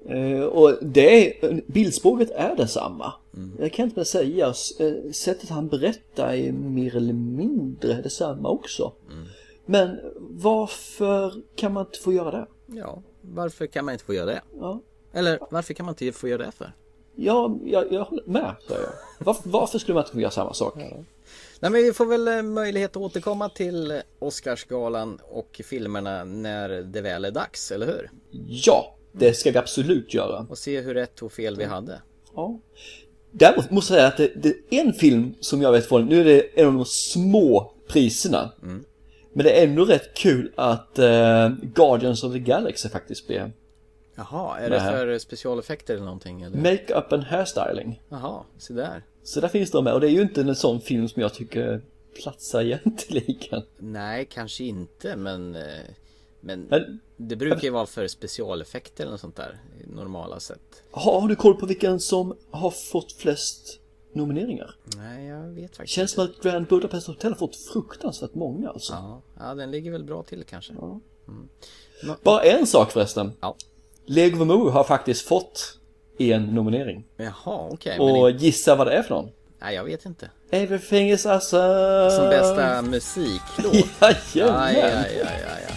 [0.10, 1.34] Eh, och det
[1.68, 3.14] bildspråket är detsamma.
[3.60, 4.48] Jag kan inte mer säga.
[4.80, 8.94] Eh, Sättet han berättar är mer eller mindre detsamma också.
[9.66, 10.00] Men
[10.30, 12.48] varför kan man inte få göra det?
[12.68, 14.42] Ja, varför kan man inte få göra det?
[14.60, 14.80] Ja.
[15.14, 16.72] Eller varför kan man inte få göra det för?
[17.16, 18.92] Ja, jag, jag håller med, säger jag.
[19.26, 20.76] Varför, varför skulle man inte få göra samma sak?
[20.76, 27.02] Nej men vi får väl eh, möjlighet att återkomma till Oscarsgalan och filmerna när det
[27.02, 28.12] väl är dags, eller hur?
[28.48, 30.46] Ja, det ska vi absolut göra.
[30.50, 32.02] Och se hur rätt och fel vi hade.
[32.36, 32.60] Ja.
[33.32, 36.20] Däremot måste jag säga att det, det är en film som jag vet från, nu
[36.20, 38.52] är det en av de små priserna.
[39.34, 43.52] Men det är ändå rätt kul att eh, Guardians of the Galaxy faktiskt blev
[44.16, 46.42] Jaha, är det för specialeffekter eller någonting?
[46.42, 46.58] Eller?
[46.58, 48.02] Make-up and hairstyling.
[48.10, 49.04] Jaha, så där.
[49.24, 51.34] Så där finns de med och det är ju inte en sån film som jag
[51.34, 51.82] tycker
[52.22, 53.64] platsar egentligen.
[53.78, 55.58] Nej, kanske inte men...
[56.46, 60.84] Men Men- det brukar ju vara för specialeffekter eller något sånt där normala sätt.
[60.92, 63.80] Har, har du koll på vilken som har fått flest
[64.14, 64.76] nomineringar?
[64.98, 68.94] Nej, jag vet faktiskt Känns som att Grand Budapest Hotel har fått fruktansvärt många alltså.
[68.94, 70.74] Ja, ja den ligger väl bra till kanske.
[70.74, 71.00] Mm.
[72.04, 73.32] Nå- Bara en sak förresten.
[73.42, 73.56] Ja.
[74.06, 75.78] Lego Movie har faktiskt fått
[76.20, 77.06] en nominering.
[77.18, 77.98] Jaha, okej.
[78.00, 79.30] men Och i- gissa vad det är för någon?
[79.62, 80.30] Nej, jag vet inte.
[80.50, 82.12] Everything is awesome!
[82.12, 83.74] Som bästa musiklåt.
[84.36, 84.74] Jajamän!
[84.76, 85.73] Ja, ja, ja, ja, ja.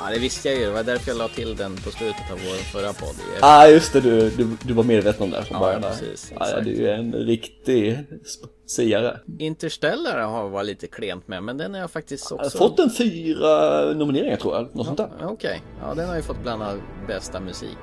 [0.00, 0.64] Ja, det visste jag ju.
[0.66, 3.14] Det var därför jag la till den på slutet av vår förra podd.
[3.36, 4.00] Är- ah, just det.
[4.00, 5.82] Du, du, du var medveten om det från Ja, början.
[5.82, 7.98] precis, Ja, du är en riktig
[8.66, 9.20] siare.
[9.38, 12.58] Interstellar har varit lite klent med, men den har jag faktiskt Jag har också...
[12.58, 14.76] fått en fyra nomineringar tror jag.
[14.76, 15.10] Något sånt där.
[15.20, 17.78] Ja, Okej, ja den har ju fått bland annat bästa musik.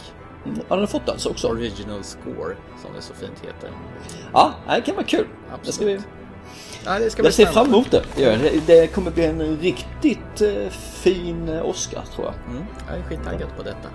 [0.45, 1.47] Ja, den har fått alltså också.
[1.47, 3.69] Original score, som det så fint heter.
[4.33, 5.27] Ja, det kan vara kul.
[5.79, 5.99] Vi...
[6.85, 8.03] Ja, det ska Jag ser fram emot det.
[8.67, 12.55] Det kommer bli en riktigt eh, fin eh, Oscar tror jag.
[12.55, 13.89] Mm, jag är skittaggad på detta.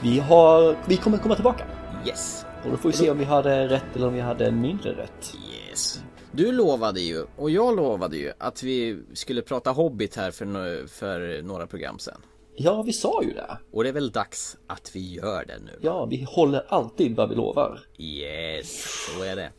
[0.00, 1.64] Vi, har, vi kommer komma tillbaka.
[2.06, 2.44] Yes.
[2.64, 5.34] Och då får vi se om vi hade rätt eller om vi hade mindre rätt.
[5.70, 6.00] Yes.
[6.32, 10.86] Du lovade ju, och jag lovade ju, att vi skulle prata Hobbit här för, no-
[10.86, 12.20] för några program sen.
[12.56, 13.58] Ja, vi sa ju det.
[13.72, 15.78] Och det är väl dags att vi gör det nu.
[15.80, 17.80] Ja, vi håller alltid vad vi lovar.
[17.98, 18.84] Yes,
[19.16, 19.50] så är det.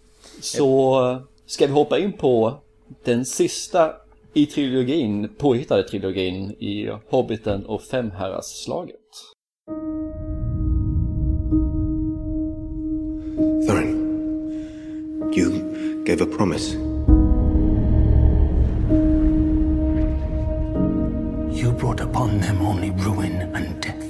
[0.42, 2.54] Så Ska vi hoppa in på
[3.04, 3.92] den sista
[4.34, 8.96] i trilogin, påhittade trilogin i Hobbiten och Femherrarslaget?
[13.68, 13.98] Thorin,
[15.36, 15.52] you
[16.06, 16.76] gave a promise.
[21.62, 24.08] You brought upon them only ruin and death.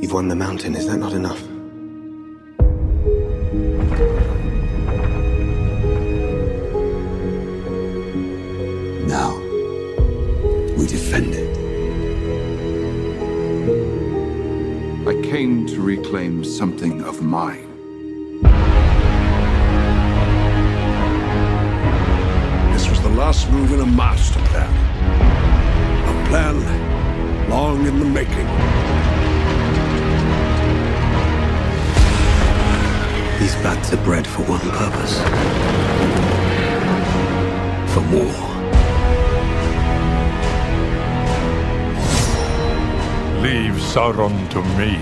[0.00, 1.53] You've won the mountain, is that not enough?
[10.84, 11.56] We defend it.
[15.08, 17.70] I came to reclaim something of mine.
[22.72, 24.72] This was the last move in a master plan.
[26.12, 28.48] A plan long in the making.
[33.40, 35.18] These bats are bred for one purpose.
[37.94, 38.53] For war.
[43.44, 44.98] Leave Sauron to me.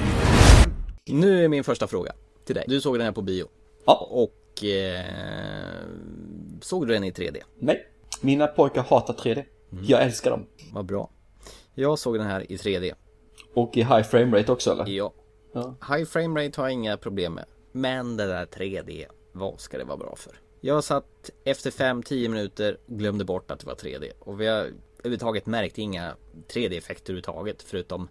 [1.06, 2.12] Nu är min första fråga
[2.44, 2.64] till dig.
[2.68, 3.48] Du såg den här på bio.
[3.84, 4.08] Ja.
[4.10, 5.04] Och eh,
[6.60, 7.42] såg du den i 3D?
[7.58, 7.86] Nej,
[8.20, 9.44] mina pojkar hatar 3D.
[9.82, 10.46] Jag älskar dem.
[10.72, 11.10] Vad bra.
[11.74, 12.94] Jag såg den här i 3D.
[13.54, 14.86] Och i high frame rate också eller?
[14.86, 15.12] Ja.
[15.52, 15.74] Ja.
[15.88, 17.44] High frame rate har jag inga problem med.
[17.72, 20.32] Men det där 3D, vad ska det vara bra för?
[20.60, 24.10] Jag satt efter 5-10 minuter och glömde bort att det var 3D.
[24.20, 24.68] Och vi har
[25.02, 26.14] överhuvudtaget märkt inga
[26.48, 27.62] 3D-effekter överhuvudtaget.
[27.62, 28.08] Förutom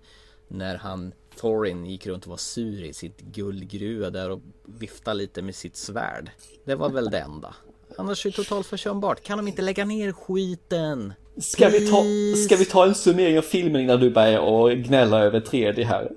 [0.48, 5.42] när han Thorin gick runt och var sur i sitt guldgruva där och viftade lite
[5.42, 6.32] med sitt svärd.
[6.66, 7.56] Det var väl det enda.
[7.98, 9.24] Annars är det totalt försumbart.
[9.24, 11.14] Kan de inte lägga ner skiten?
[11.38, 12.04] Ska vi, ta,
[12.46, 16.12] ska vi ta en summering av filmen innan du börjar och gnälla över 3D här?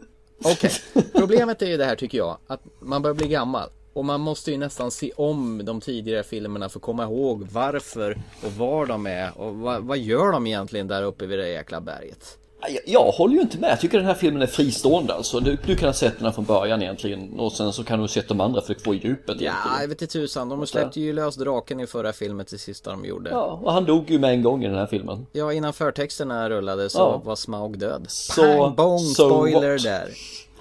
[0.44, 0.70] Okej,
[1.12, 3.68] problemet är ju det här tycker jag, att man börjar bli gammal.
[3.94, 8.18] Och man måste ju nästan se om de tidigare filmerna för att komma ihåg varför
[8.46, 11.80] och var de är och vad, vad gör de egentligen där uppe vid det jäkla
[11.80, 12.38] berget.
[12.68, 15.40] Jag, jag håller ju inte med, jag tycker den här filmen är fristående alltså.
[15.40, 18.02] Du, du kan ha sett den här från början egentligen och sen så kan du
[18.02, 19.54] ha sett de andra för att få djupet egentligen.
[19.64, 20.48] Ja, jag vet inte tusan.
[20.48, 23.30] De släppte ju lös draken i förra filmen till sista de gjorde.
[23.30, 25.26] Ja, och han dog ju med en gång i den här filmen.
[25.32, 27.22] Ja, innan förtexterna rullade så Ja.
[27.24, 28.04] var Smaug död.
[28.08, 29.82] Så- Pang, bong, so spoiler what?
[29.82, 30.08] där.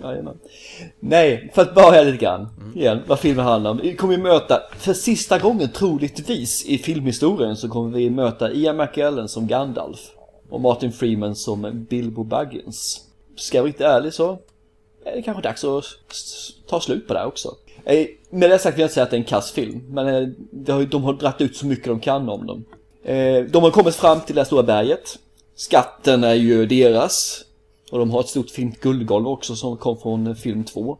[0.01, 0.39] Jajamän.
[0.99, 3.79] Nej, för att börja lite grann igen, vad filmen handlar om.
[3.83, 8.77] Vi kommer ju möta, för sista gången troligtvis i filmhistorien så kommer vi möta Ian
[8.77, 9.99] McKellen som Gandalf
[10.49, 13.01] och Martin Freeman som Bilbo Baggins.
[13.35, 14.37] Ska jag vara riktigt ärlig så
[15.05, 15.83] är det kanske dags att
[16.67, 17.55] ta slut på det här också.
[17.85, 20.07] Eh, Med det sagt vill jag inte säga att det är en kass film, men
[20.07, 20.27] eh,
[20.85, 22.65] de har dratt ut så mycket de kan om dem.
[23.03, 25.19] Eh, De har kommit fram till det här stora berget.
[25.55, 27.45] Skatten är ju deras.
[27.93, 30.97] Och de har ett stort fint guldgolv också som kom från eh, film 2.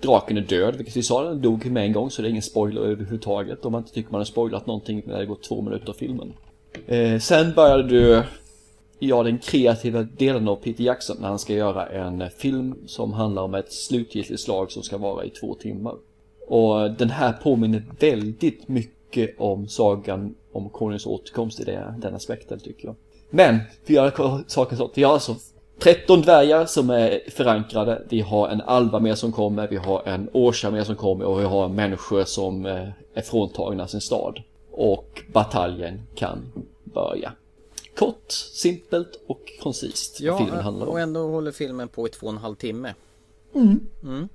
[0.00, 2.42] Draken är död, vilket vi sa, den dog med en gång så det är ingen
[2.42, 3.64] spoiler överhuvudtaget.
[3.64, 6.32] Om man inte tycker man har spoilat någonting när det går två minuter av filmen.
[6.86, 8.22] Eh, sen började du,
[8.98, 13.42] ja den kreativa delen av Peter Jackson när han ska göra en film som handlar
[13.42, 15.94] om ett slutgiltigt slag som ska vara i två timmar.
[16.48, 22.60] Och den här påminner väldigt mycket om sagan om konungens återkomst i det, den aspekten
[22.60, 22.96] tycker jag.
[23.30, 24.90] Men, vi göra saken så.
[24.94, 25.36] Vi har alltså
[25.84, 28.02] 13 dvärgar som är förankrade.
[28.08, 29.68] Vi har en alva med som kommer.
[29.68, 31.24] Vi har en orsa med som kommer.
[31.24, 34.42] Och vi har människor som eh, är fråntagna sin stad.
[34.70, 36.52] Och bataljen kan
[36.84, 37.32] börja.
[37.96, 40.20] Kort, simpelt och koncist.
[40.20, 40.92] Ja, filmen handlar om.
[40.92, 42.94] och ändå håller filmen på i två och en halv timme.
[43.54, 43.80] Mm.
[44.02, 44.28] Mm.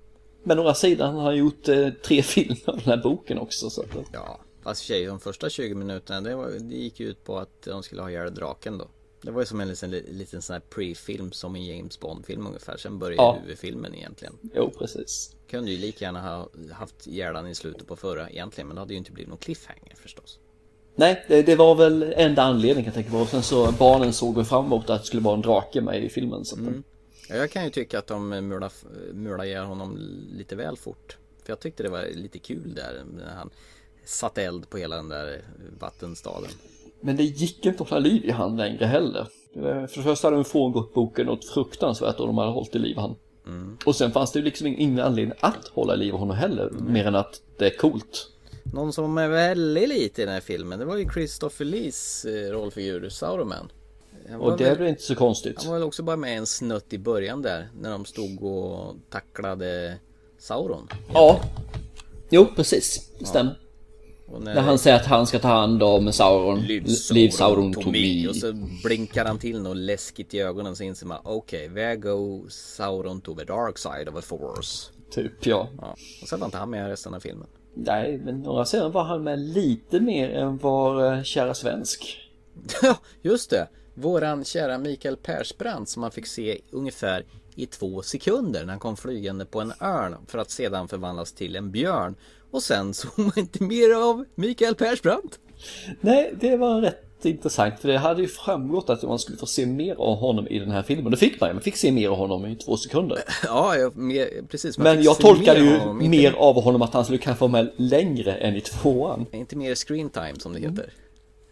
[0.44, 3.70] Men å andra sidan har han gjort eh, tre filmer av den här boken också.
[3.70, 7.24] Så att, Ja, fast tjej, de första 20 minuterna det, var, det gick ju ut
[7.24, 8.88] på att de skulle ha ihjäl draken då.
[9.22, 12.78] Det var ju som en liten, liten sån här pre-film som en James Bond-film ungefär.
[12.78, 13.38] Sen började Ja.
[13.42, 14.34] huvudfilmen egentligen.
[14.56, 15.36] Jo, precis.
[15.50, 18.68] Kunde ju lika gärna ha haft hjärnan i slutet på förra egentligen.
[18.68, 20.40] Men det hade ju inte blivit någon cliffhanger förstås.
[20.96, 23.18] Nej, det, det var väl enda anledningen kan jag tänka på.
[23.18, 26.04] Och sen så barnen såg väl fram emot att det skulle vara en drake med
[26.04, 26.46] i filmen.
[26.46, 26.84] Så Mm.
[27.30, 28.72] Ja, jag kan ju tycka att de mular,
[29.14, 29.98] mular ihjäl honom
[30.32, 31.18] lite väl fort.
[31.44, 33.50] För jag tyckte det var lite kul där när han
[34.06, 35.42] satte eld på hela den där
[35.80, 36.50] vattenstaden.
[37.02, 39.28] Men det gick inte att hålla liv i han längre heller.
[39.54, 42.98] För det första hade de frångått boken något fruktansvärt och de hade hållit i liv
[42.98, 43.16] han.
[43.48, 43.78] Mm.
[43.86, 46.70] Och sen fanns det ju liksom ingen anledning att hålla liv i honom heller.
[46.70, 48.28] Mer än att det är coolt.
[48.74, 52.52] Någon som är väldigt lite i den här filmen, det var ju Christopher Lees eh,
[52.52, 53.72] rollfigur Sauroman.
[54.40, 55.58] Och det väl- väl inte så konstigt.
[55.64, 58.96] Han var väl också bara med en snutt i början där, när de stod och
[59.10, 59.98] tacklade
[60.38, 60.88] Sauron.
[61.14, 61.40] Ja.
[62.30, 63.12] Jo, precis.
[63.20, 63.52] Det stämmer.
[63.52, 63.69] Och
[64.40, 66.62] När han säger att han ska ta hand om Sauron.
[66.62, 68.22] Liv Liv Sauron to to me.
[68.24, 68.28] me.
[68.28, 68.54] Och så
[68.84, 73.36] blinkar han till något läskigt i ögonen så inser man okej, where go Sauron to
[73.36, 74.92] the dark side of the force?
[75.12, 75.68] Typ, ja.
[75.82, 75.96] ja.
[76.22, 77.48] Och sen var inte han med resten av filmen.
[77.76, 82.18] Nej, men några sidan var han med lite mer än var eh, kära svensk.
[82.82, 83.68] Ja, just det.
[83.94, 87.26] Våran kära Mikael Persbrandt som man fick se ungefär
[87.56, 91.56] i två sekunder när han kom flygande på en örn för att sedan förvandlas till
[91.56, 92.16] en björn.
[92.52, 95.40] Och sen såg man inte mer av Mikael Persbrandt.
[96.02, 99.66] Nej, det var rätt intressant för det hade ju framgått att man skulle få se
[99.66, 101.12] mer av honom i den här filmen.
[101.12, 103.18] Det fick man ju, man fick se mer av honom i två sekunder.
[103.46, 104.78] Ja, jag, mer, precis.
[104.78, 107.42] Men jag tolkade mer ju av honom, inte- mer av honom att han skulle kanske
[107.48, 109.26] vara med längre än i tvåan.
[109.32, 110.94] Inte mer screen time som det heter.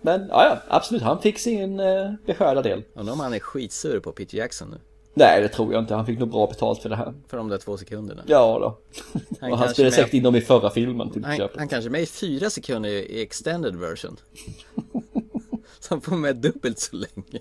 [0.01, 2.83] Men ja, ja, absolut, han fick sin eh, beskärda del.
[2.93, 4.77] Undrar om han är skitsur på Peter Jackson nu.
[5.17, 5.95] Nej, det tror jag inte.
[5.95, 7.13] Han fick nog bra betalt för det här.
[7.27, 8.23] För de där två sekunderna.
[8.27, 8.77] Ja då.
[9.41, 11.59] Han och han spelade med- säkert in dem i förra filmen till Han, exempel.
[11.59, 14.17] han kanske med i fyra sekunder i extended version.
[15.79, 17.39] Så han får med dubbelt så länge.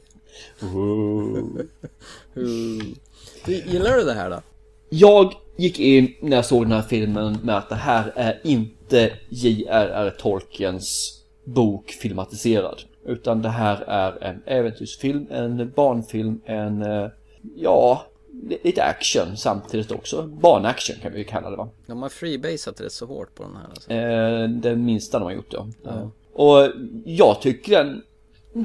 [3.45, 4.41] Du, gillar du det här då?
[4.89, 9.13] Jag gick in när jag såg den här filmen med att det här är inte
[9.29, 10.15] J.R.R.
[10.19, 12.81] Tolkiens bok filmatiserad.
[13.07, 17.09] Utan det här är en äventyrsfilm, en barnfilm, en, eh,
[17.55, 18.07] ja,
[18.49, 20.23] li- lite action samtidigt också.
[20.23, 21.69] Barnaction kan vi ju kalla det va.
[21.87, 23.91] De har freebasat rätt så hårt på den här alltså.
[23.91, 25.67] Eh, det minsta de har gjort ja.
[25.87, 26.69] Eh, Och
[27.05, 28.03] jag tycker den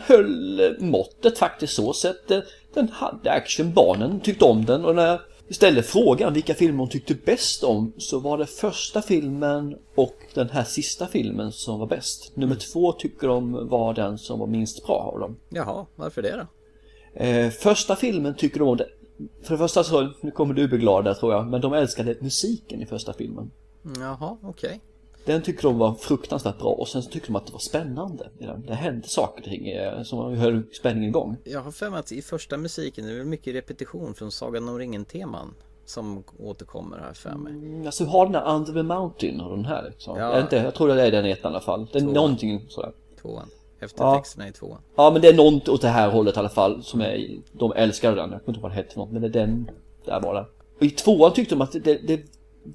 [0.03, 2.31] höll måttet faktiskt så sett.
[2.31, 2.39] Eh,
[2.73, 5.19] Den hade action, barnen tyckte om den och när jag
[5.55, 10.49] ställde frågan vilka filmer hon tyckte bäst om så var det första filmen och den
[10.49, 12.31] här sista filmen som var bäst.
[12.35, 15.35] Nummer två tycker de var den som var minst bra av dem.
[15.49, 16.47] Jaha, varför det då?
[17.13, 18.87] Eh, första filmen tycker de om det.
[19.43, 22.15] För det första så, nu kommer du bli glad där tror jag, men de älskade
[22.19, 23.51] musiken i första filmen.
[23.99, 24.81] Jaha, okej.
[25.25, 28.29] Den tycker de var fruktansvärt bra och sen så tyckte de att det var spännande.
[28.67, 31.37] Det hände saker och ting eh, som höll spänningen igång.
[31.43, 34.77] Jag har för mig att i första musiken det är mycket repetition från Sagan om
[34.79, 35.53] ringen-teman.
[35.85, 37.53] Som återkommer här för mig.
[37.53, 40.17] Mm, Alltså har den här Under the Mountain och den här liksom.
[40.19, 40.35] Ja.
[40.35, 41.87] Det inte, jag tror det är den ettan i alla fall.
[41.93, 42.91] Det är någonting sådär.
[43.21, 43.47] Tvåan.
[43.81, 44.81] Eftertexterna i tvåan.
[44.95, 47.73] Ja men det är något åt det här hållet i alla fall som är, de
[47.73, 48.31] älskade den.
[48.31, 49.71] Jag kommer inte ihåg vad den hette något men det är den,
[50.05, 50.45] där var det.
[50.77, 52.21] Och i tvåan tyckte de att det, det,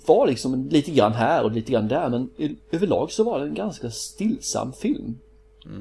[0.07, 2.31] var liksom lite grann här och lite grann där men
[2.71, 5.19] överlag så var det en ganska stillsam film.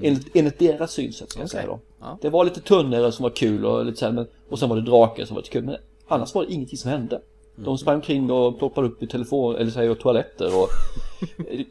[0.01, 1.59] Enligt, enligt deras synsätt ska jag Okej.
[1.59, 1.79] säga då.
[1.99, 2.17] Ja.
[2.21, 4.75] Det var lite tunnor som var kul och lite så här, men, och sen var
[4.75, 5.75] det drakar som var lite kul men
[6.07, 7.21] annars var det ingenting som hände.
[7.55, 10.69] De sprang omkring och ploppade upp i telefon eller säger toaletter och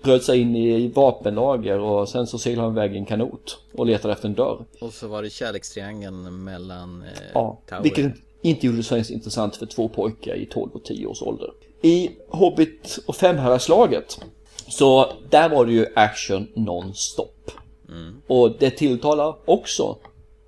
[0.03, 3.87] bröt sig in i vapenlager och sen så seglade han iväg i en kanot och
[3.87, 4.65] letade efter en dörr.
[4.81, 7.83] Och så var det kärlekstriangeln mellan eh, Ja, Tower.
[7.83, 8.13] vilket
[8.43, 11.51] inte gjorde det så intressant för två pojkar i 12 och 10 års ålder.
[11.83, 14.21] I Hobbit och Femherrarslaget
[14.69, 17.51] så där var det ju action non-stop.
[17.89, 18.23] Mm.
[18.27, 19.97] Och det tilltalar också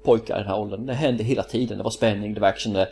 [0.05, 0.87] pojkar i den här åldern.
[0.87, 1.78] Det hände hela tiden.
[1.78, 2.89] Det var spänning, det var action, det,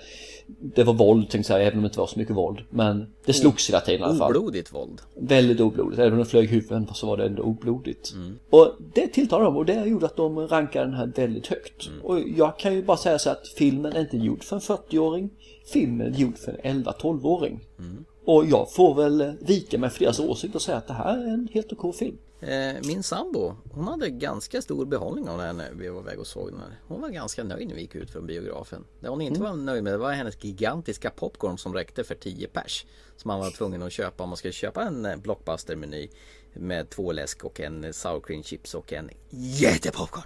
[0.47, 2.59] det var våld tänkte jag säga, även om det inte var så mycket våld.
[2.71, 4.37] Men det slogs hela tiden i alla fall.
[4.37, 5.01] Oblodigt våld.
[5.21, 5.99] Väldigt oblodigt.
[5.99, 8.15] Även om det flög huvuden så var det ändå oblodigt.
[8.51, 11.91] Och det tilltalar dem och det gjorde att de rankar den här väldigt högt.
[12.03, 15.31] Och jag kan ju bara säga så att filmen är inte gjord för en 40-åring.
[15.73, 17.61] Filmen är gjord för en 11-12-åring.
[18.25, 21.27] Och jag får väl vika mig för deras åsikt och säga att det här är
[21.35, 22.19] en helt okej film.
[22.41, 26.27] Eh, min sambo, hon hade ganska stor behållning av den när vi var iväg och
[26.27, 26.81] såg den här.
[26.89, 28.85] Hon var ganska nöjd när vi gick ut från biografen.
[29.01, 29.51] Det hon inte Mm.
[29.51, 32.87] var nöjd med det var hennes gigantiska popcorn som räckte för 10 pers.
[33.17, 36.09] Som man var tvungen att köpa om man skulle köpa en eh, blockbuster-meny.
[36.55, 40.25] Med två läsk och en eh, sour cream chips och en jättepopcorn.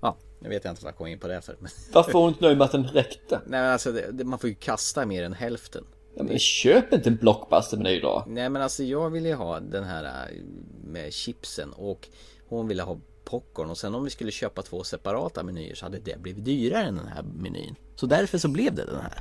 [0.00, 1.56] Ja, jag vet inte vad jag kom in på det för.
[1.60, 1.70] Men...
[1.92, 3.40] Varför var hon inte nöjd med att den räckte?
[3.46, 5.84] Nej men alltså det, man får ju kasta mer än hälften.
[6.18, 8.24] Ja, men köp inte en blockbuster-meny då.
[8.26, 10.36] Nej men alltså jag ville ha den här äh,
[10.84, 12.08] med chipsen och
[12.48, 15.98] hon ville ha popcorn och sen om vi skulle köpa två separata menyer så hade
[15.98, 17.74] det blivit dyrare än den här menyn.
[17.96, 19.20] Så därför så blev det den här.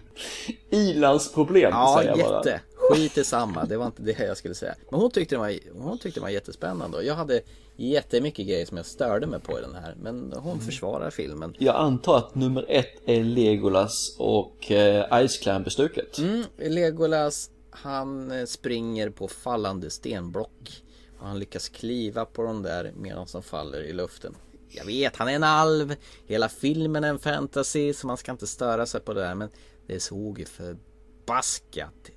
[0.69, 2.59] Ilandsproblem Ja, säger jag bara.
[2.89, 3.65] Skit i samma.
[3.65, 4.75] Det var inte det jag skulle säga.
[4.91, 7.41] Men hon tyckte den var, hon tyckte den var jättespännande och jag hade
[7.75, 9.95] jättemycket grejer som jag störde mig på i den här.
[10.01, 11.55] Men hon försvarar filmen.
[11.59, 16.17] Jag antar att nummer ett är Legolas och eh, Ice Climb-bestuket.
[16.17, 20.83] Mm, Legolas han eh, springer på fallande stenblock.
[21.19, 24.35] Och han lyckas kliva på dem där medan de faller i luften.
[24.69, 25.95] Jag vet, han är en alv.
[26.25, 29.35] Hela filmen är en fantasy så man ska inte störa sig på det där.
[29.35, 29.49] Men
[29.87, 32.09] det såg ju förbaskat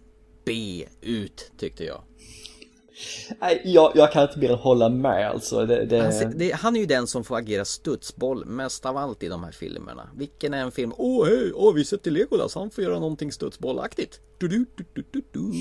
[0.45, 2.03] B ut tyckte jag.
[3.41, 5.66] Nej, jag, jag kan inte mer än hålla med alltså.
[5.66, 6.01] Det, det...
[6.01, 9.45] Han, det, han är ju den som får agera studsboll mest av allt i de
[9.45, 10.09] här filmerna.
[10.16, 10.93] Vilken är en film?
[10.97, 14.20] Åh hej, åh vi sätter Legolas, han får göra någonting studsbollaktigt.
[14.38, 15.53] Du, du, du, du, du, du.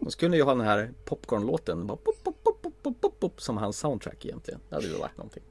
[0.00, 3.78] De skulle ju ha den här popcornlåten, bara pop, pop, pop, pop, pop, som hans
[3.78, 4.60] soundtrack egentligen.
[4.68, 5.42] Det hade ju varit någonting.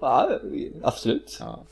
[0.00, 0.40] Ja,
[0.82, 1.38] absolut.
[1.40, 1.64] Ja.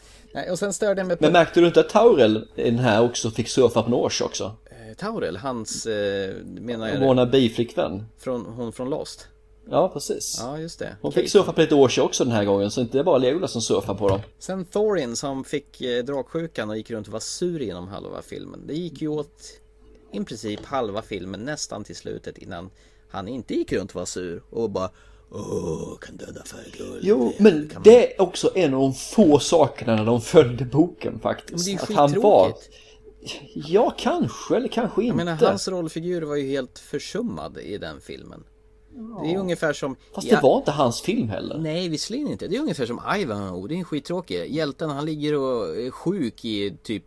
[0.51, 3.31] Och sen störde jag mig på Men märkte du inte att Taurel den här också
[3.31, 4.57] fick surfa på Norse också?
[4.93, 8.05] Eh, Taurel, hans, eh, menar jag Wanna be-flickvän.
[8.19, 9.29] från, hon från Lost.
[9.71, 10.37] Ja, precis.
[10.41, 10.97] Ja, just det.
[11.01, 13.63] Hon fick surfa på lite Årsha också den här gången, så inte bara Legolas som
[13.63, 14.21] surfar på dem.
[14.39, 18.67] Sen Thorin som fick eh, dragsjukan och gick runt och var sur genom halva filmen.
[18.67, 19.43] Det gick ju åt
[20.13, 22.71] i princip halva filmen nästan till slutet innan
[23.11, 24.91] han inte gick runt och var sur och bara
[25.35, 27.01] Åh, kan döda för guld.
[27.03, 31.67] Jo, men det är också en av de få sakerna när de följde boken faktiskt.
[31.67, 32.53] Men det är att han var...
[33.55, 35.17] Ja, kanske eller kanske Jag inte.
[35.25, 38.45] menar hans rollfigur var ju helt försummad i den filmen.
[39.23, 39.97] Det är ungefär som...
[40.15, 41.59] Fast det var inte hans film heller.
[41.59, 42.49] Nej, visserligen inte.
[42.49, 43.69] Det är ungefär som Ivanhoe.
[43.69, 44.55] Det är en skittråkig.
[44.55, 47.05] Hjälten han ligger och är sjuk i typ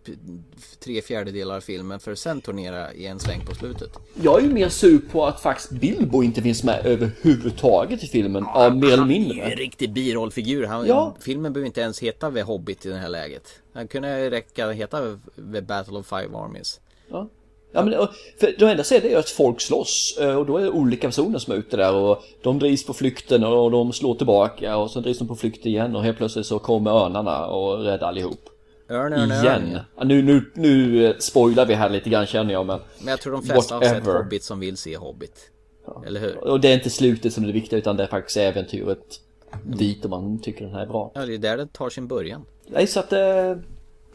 [0.80, 3.90] tre fjärdedelar av filmen för att sen turnera i en sväng på slutet.
[4.22, 8.46] Jag är ju mer sur på att faktiskt Bilbo inte finns med överhuvudtaget i filmen,
[8.46, 9.42] av mer eller Han är mindre.
[9.42, 10.66] en riktig birollfigur.
[10.66, 11.16] Han, Ja.
[11.20, 13.50] Filmen behöver inte ens heta The Hobbit i det här läget.
[13.74, 15.18] Han kunde räcka heta
[15.54, 16.80] The Battle of Five Armies.
[17.10, 17.30] Ja.
[17.76, 18.07] Ja, men,
[18.39, 21.07] för det enda ser det är att folk slåss eh, och då är det olika
[21.07, 24.91] personer som är ute där och de drivs på flykten och de slår tillbaka och
[24.91, 28.49] sen drivs de på flykt igen och helt plötsligt så kommer örnarna och räddar allihop.
[28.89, 29.43] Örn, örn, örn.
[29.43, 29.80] Igen.
[29.97, 33.21] Ja, nu, nu, nu eh, spoilar vi här lite grann känner jag men Men jag
[33.21, 34.23] tror de flesta har sett whatever.
[34.23, 35.51] Hobbit som vill se Hobbit.
[36.07, 36.38] Eller hur?
[36.38, 39.21] Och det är inte slutet som är det viktiga utan det är faktiskt äventyret
[39.63, 41.11] dit om man tycker den här är bra.
[41.15, 42.45] Ja, det är där det tar sin början.
[42.67, 43.55] Nej så att eh,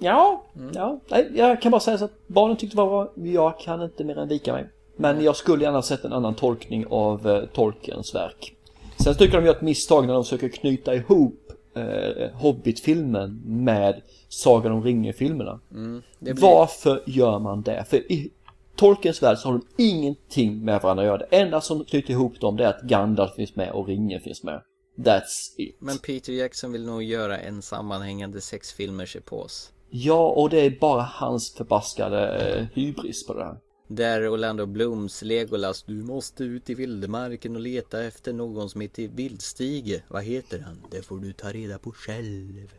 [0.01, 0.71] Ja, Mm.
[0.75, 3.13] ja, nej, jag kan bara säga så att barnen tyckte det var bra.
[3.27, 4.69] Jag kan inte mer än vika mig.
[4.97, 8.57] Men jag skulle gärna sett en annan tolkning av eh, Tolkiens verk.
[9.05, 14.73] Sen tycker de gör ett misstag när de försöker knyta ihop eh, Hobbit-filmen med Sagan
[14.73, 15.61] om ringen-filmerna.
[15.71, 17.85] Mm, blir- Varför gör man det?
[17.89, 18.31] För i
[18.77, 21.19] Tolkiens värld så har de ingenting med varandra att göra.
[21.31, 24.43] Det enda som knyter ihop dem det är att Gandalf finns med och ringen finns
[24.43, 24.63] med.
[24.99, 25.77] That's it.
[25.79, 29.73] Men Peter Jackson vill nog göra en sammanhängande sexfilmers epos.
[29.91, 33.59] Ja, och det är bara hans förbaskade eh, hybris på det här.
[33.89, 39.09] Där Orlando Blooms Legolas, du måste ut i vildmarken och leta efter någon som heter
[39.09, 40.03] Vildstige.
[40.09, 40.83] Vad heter han?
[40.91, 42.71] Det får du ta reda på själv.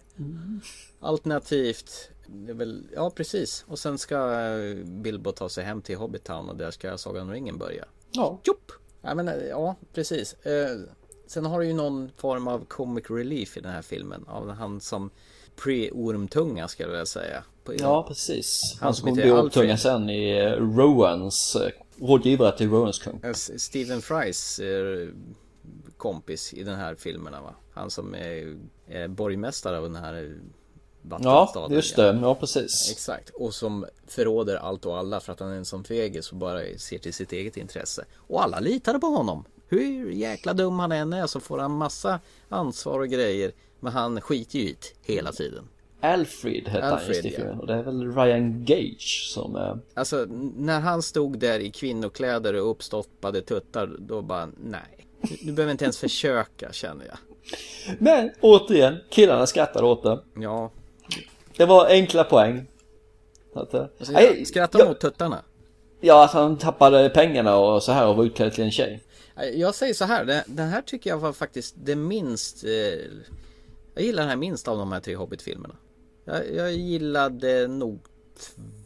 [1.00, 3.66] Alternativt, det är väl, ja precis.
[3.68, 7.32] Och sen ska eh, Bilbo ta sig hem till Hobbitown och där ska Sagan om
[7.32, 7.86] ringen börja.
[8.12, 8.40] Ja.
[8.44, 8.72] Jopp!
[9.02, 10.36] Ja men eh, ja, precis.
[11.28, 14.26] Sen har du ju någon form av comic relief i den här filmen.
[14.28, 15.10] Av han som
[15.56, 17.44] pre-ormtunga ska jag vilja säga.
[17.80, 18.78] Ja, precis.
[18.80, 19.80] Han, Han som heter Alfred.
[19.80, 21.72] sen i eh, Rowans, eh,
[22.08, 23.20] rådgivare till Rowans kung.
[23.24, 24.60] Eh, Stephen Frys
[25.98, 27.56] kompis i den här filmerna va?
[27.74, 30.30] Han som är, är borgmästare av den här eh,
[31.10, 31.76] Ja, vattenstaden.
[31.76, 32.20] just det.
[32.22, 32.92] Ja, precis.
[32.92, 36.38] Exakt, och som förråder allt och alla för att han är en sån fegis och
[36.38, 38.06] bara ser till sitt eget intresse.
[38.16, 39.46] Och alla litade på honom.
[39.68, 43.52] Hur jäkla dum han än är så får han massa ansvar och grejer.
[43.84, 44.76] Men han skiter ju i
[45.06, 45.68] det hela tiden.
[46.02, 47.60] Alfred hette han just i filmen.
[47.60, 49.56] Och det är väl Ryan Gage som...
[49.56, 50.26] Eh, Alltså
[50.58, 55.08] när han stod där i kvinnokläder och uppstoppade tuttar då bara nej.
[55.42, 57.18] Du- behöver inte ens försöka känner jag.
[58.00, 60.20] Men återigen, killarna skrattade åt det.
[60.36, 60.72] Ja.
[61.58, 62.68] Det var enkla poäng.
[63.56, 65.42] Att, eh, Alltså, nej, Skrattar jag- mot tuttarna.
[66.02, 69.04] Ja, att han tappade pengarna och så här och var utklädd till en tjej.
[69.54, 72.70] Jag säger så här, det- den här tycker jag var faktiskt det minst eh,
[73.94, 75.76] Jag gillar den här minst av de här tre Hobbit-filmerna.
[76.26, 78.00] Jag, jag gillade nog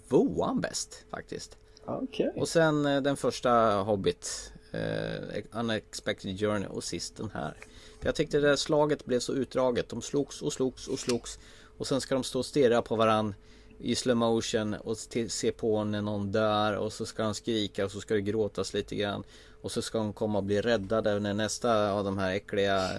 [0.08, 1.58] tvåan bäst faktiskt.
[1.86, 2.34] Okej.
[2.36, 7.58] Och sen eh, den första Hobbit eh, Unexpected Journey och sist den här.
[8.00, 9.90] För Jag tyckte det där slaget blev så utdraget.
[9.90, 11.40] De slogs och slogs och slogs.
[11.78, 13.36] Och sen ska de stå och stirra på varann
[13.80, 14.98] i slow motion och
[15.28, 16.74] se på när någon dör.
[16.74, 19.24] Och så ska han skrika och så ska det gråtas lite grann
[19.66, 22.90] och så ska de komma och bli räddade när nästa av de här äckliga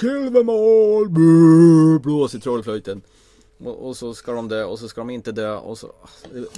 [0.00, 1.08] Kill them all!
[2.00, 3.02] Blås i trollflöjten
[3.64, 5.92] och, och så ska de dö och så ska de inte dö och så,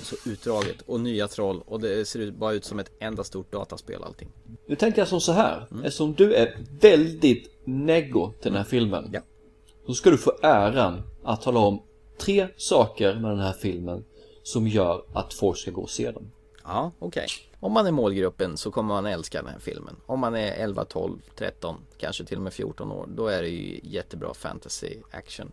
[0.02, 3.52] så utdraget och nya troll och det ser ut, bara ut som ett enda stort
[3.52, 4.28] dataspel allting.
[4.66, 5.66] Nu tänkte jag som så här.
[5.70, 5.84] Mm.
[5.84, 9.10] Eftersom du är väldigt neggo till den här filmen.
[9.12, 9.20] Ja.
[9.86, 11.82] Så ska du få äran att tala om
[12.18, 14.04] tre saker med den här filmen
[14.42, 16.30] som gör att folk ska gå och se den.
[16.64, 17.26] Ja, okej.
[17.64, 19.96] Om man är målgruppen så kommer man älska den här filmen.
[20.06, 23.48] Om man är 11, 12, 13, kanske till och med 14 år, då är det
[23.48, 25.52] ju jättebra fantasy action.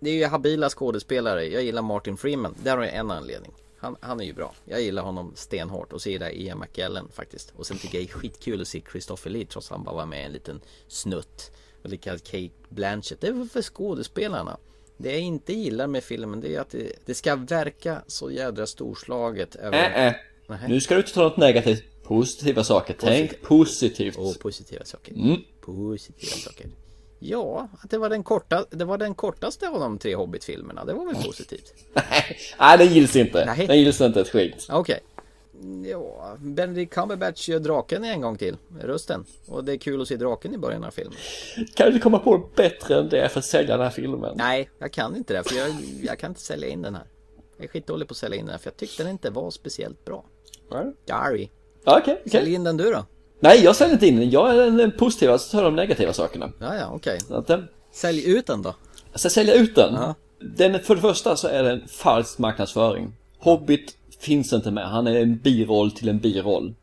[0.00, 1.44] Det är ju habila skådespelare.
[1.44, 2.54] Jag gillar Martin Freeman.
[2.62, 3.52] Där har jag en anledning.
[3.78, 4.54] Han, han är ju bra.
[4.64, 7.52] Jag gillar honom stenhårt och så gillar jag Ian McKellen faktiskt.
[7.56, 9.94] Och sen tycker jag det är skitkul att se Christopher Lee trots att han bara
[9.94, 11.50] var med i en liten snutt.
[11.82, 13.20] Och likadant Kate Blanchett.
[13.20, 14.56] Det är väl för skådespelarna.
[14.96, 18.66] Det jag inte gillar med filmen det är att det, det ska verka så jädra
[18.66, 19.56] storslaget.
[19.56, 19.78] Över...
[19.78, 20.14] Äh, äh.
[20.48, 20.68] Nähä.
[20.68, 21.84] Nu ska du inte ta något negativt.
[22.02, 22.96] Positiva saker.
[22.98, 24.16] Tänk positivt.
[24.18, 25.12] Åh, positiva saker.
[25.12, 25.40] Mm.
[25.60, 26.66] Positiva saker.
[27.18, 30.84] Ja, att det var den korta, det var den kortaste av de tre Hobbit-filmerna.
[30.84, 31.74] Det var väl positivt?
[32.58, 33.44] Nej, den gills inte.
[33.44, 33.66] Nej.
[33.66, 34.66] Den gills inte ett skit.
[34.70, 35.00] Okej.
[35.90, 39.24] Ja, Benedict Cumberbatch gör draken en gång till, rösten.
[39.46, 41.18] Och det är kul att se draken i början av filmen.
[41.74, 44.32] Kan du komma på bättre än det för att sälja den här filmen?
[44.36, 45.70] Nej, jag kan inte det, för jag,
[46.02, 47.04] jag kan inte sälja in den här.
[47.56, 49.50] Jag är skitdålig på att sälja in den här, för jag tyckte den inte var
[49.50, 50.24] speciellt bra.
[51.06, 51.48] Gary.
[51.84, 52.30] Ja, Okej, okej.
[52.30, 53.04] Sälj in den du då?
[53.40, 54.30] Nej, jag säljer inte in den.
[54.30, 56.52] Jag är den positiva, så tar de negativa sakerna.
[56.60, 57.18] Ja, ja, okej.
[57.46, 58.74] Den, Sälj ut den då.
[59.12, 59.94] jag ska sälja ut den.
[59.94, 60.14] Ja.
[60.56, 60.80] den.
[60.82, 63.12] För det första så är det en falsk marknadsföring.
[63.38, 64.88] Hobbit finns inte med.
[64.88, 66.74] Han är en biroll till en biroll.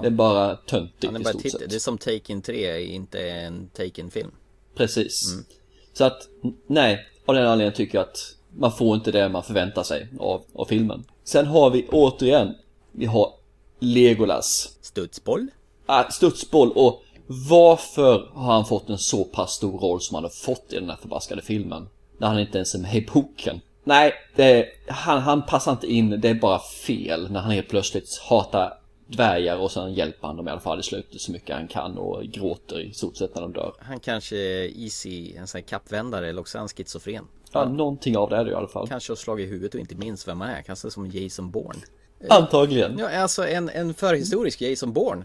[0.00, 1.58] Det är bara töntigt är i bara stort titta.
[1.58, 1.70] sett.
[1.70, 4.30] Det är som Taken 3, inte en Taken-film.
[4.74, 5.32] Precis.
[5.32, 5.44] Mm.
[5.92, 6.28] Så att,
[6.66, 10.42] nej, av den anledningen tycker jag att man får inte det man förväntar sig av,
[10.54, 11.04] av filmen.
[11.24, 12.54] Sen har vi återigen,
[12.92, 13.32] vi har
[13.78, 14.78] Legolas.
[14.80, 15.46] Studsboll.
[15.86, 20.30] Ah, studsboll och varför har han fått en så pass stor roll som han har
[20.30, 21.88] fått i den här förbaskade filmen?
[22.18, 23.60] När han inte ens är med i boken.
[23.84, 27.68] Nej, det är, han, han passar inte in, det är bara fel när han helt
[27.68, 28.72] plötsligt hatar
[29.06, 31.98] dvärgar och sen hjälper han dem i alla fall i slutet så mycket han kan
[31.98, 33.74] och gråter i stort sett när de dör.
[33.78, 37.24] Han kanske är easy, en sån här kappvändare eller också är han schizofren.
[37.52, 38.88] Ja, någonting av det är det i alla fall.
[38.88, 40.62] Kanske har slagit i huvudet och inte minns vem han är.
[40.62, 41.80] Kanske som Jason Bourne.
[42.28, 42.98] Antagligen.
[42.98, 45.24] Ja, alltså en, en förhistorisk Jason Bourne.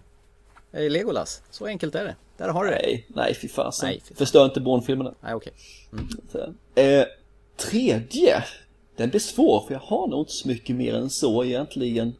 [0.73, 1.41] I Legolas.
[1.51, 2.15] Så enkelt är det.
[2.37, 2.79] Där har du det.
[2.81, 3.89] Nej, nej fy fasen.
[3.89, 4.17] Nej, fy fan.
[4.17, 5.13] Förstör inte Bourne-filmerna.
[5.21, 5.53] Nej, okej.
[6.75, 7.05] Eh,
[7.57, 8.43] tredje.
[8.95, 12.13] Den blir svår för jag har nog inte så mycket mer än så egentligen.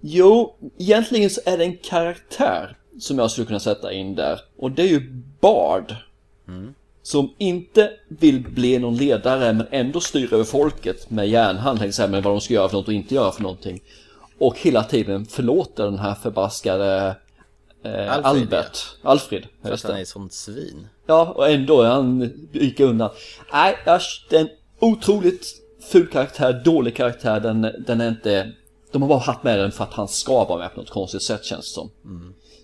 [0.00, 4.40] Jo, egentligen så är det en karaktär som jag skulle kunna sätta in där.
[4.56, 5.94] Och det är ju Bard.
[7.02, 12.22] Som inte vill bli någon ledare men ändå styr över folket med järnhand, till exempel
[12.22, 13.80] vad de ska göra för något och inte göra för någonting.
[14.38, 17.16] Och hela tiden förlåter den här förbaskade
[17.82, 18.78] eh, Alfred, Albert.
[19.02, 20.88] Alfred, För han är ett sånt svin.
[21.06, 23.10] Ja, och ändå är han gick undan.
[23.52, 25.46] Nej, äsch, det är en otroligt
[25.80, 27.40] ful karaktär, dålig karaktär.
[27.40, 28.52] Den, den är inte...
[28.92, 31.22] De har bara haft med den för att han ska vara med på något konstigt
[31.22, 31.90] sätt känns det som.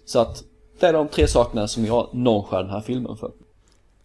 [0.04, 0.44] Så att
[0.80, 3.32] det är de tre sakerna som jag nonchar den här filmen för.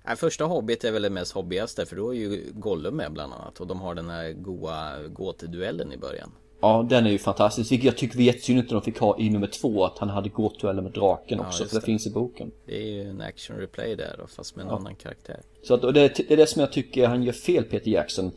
[0.05, 3.33] Nej, första Hobbit är väl det mest hobbigaste för då är ju Gollum med bland
[3.33, 3.59] annat.
[3.59, 6.31] Och de har den här goa gåteduellen i början.
[6.61, 7.71] Ja, den är ju fantastisk.
[7.71, 10.29] Vilket jag tycker var jättesynd att de fick ha i nummer två, att han hade
[10.29, 11.85] gåtueller med draken Ja, också, just för det, det.
[11.85, 12.51] finns i boken.
[12.65, 15.39] Det är ju en action replay där då, fast med en annan karaktär.
[15.63, 18.31] Så att, och det, det är det som jag tycker han gör fel Peter Jackson.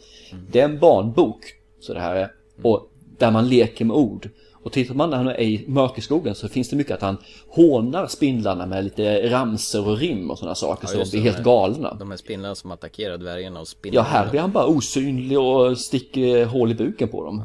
[0.52, 1.40] Det är en barnbok,
[1.80, 2.32] så det här är.
[2.62, 4.28] Och där man leker med ord.
[4.62, 7.16] Och tittar man när han är i mörkerskogen så finns det mycket att han
[7.48, 10.86] hånar spindlarna med lite ramser och rim och sådana saker.
[10.86, 11.94] så de blir helt galna.
[11.94, 14.08] De här spindlarna som attackerar dvärgarna och Ja, spindlarna.
[14.08, 17.42] här blir han bara osynlig och sticker hål i buken på dem.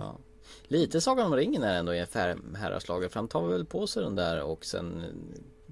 [0.67, 2.05] Lite Sagan om ringen är ändå i
[2.55, 5.03] häraslaget för han tar väl på sig den där och sen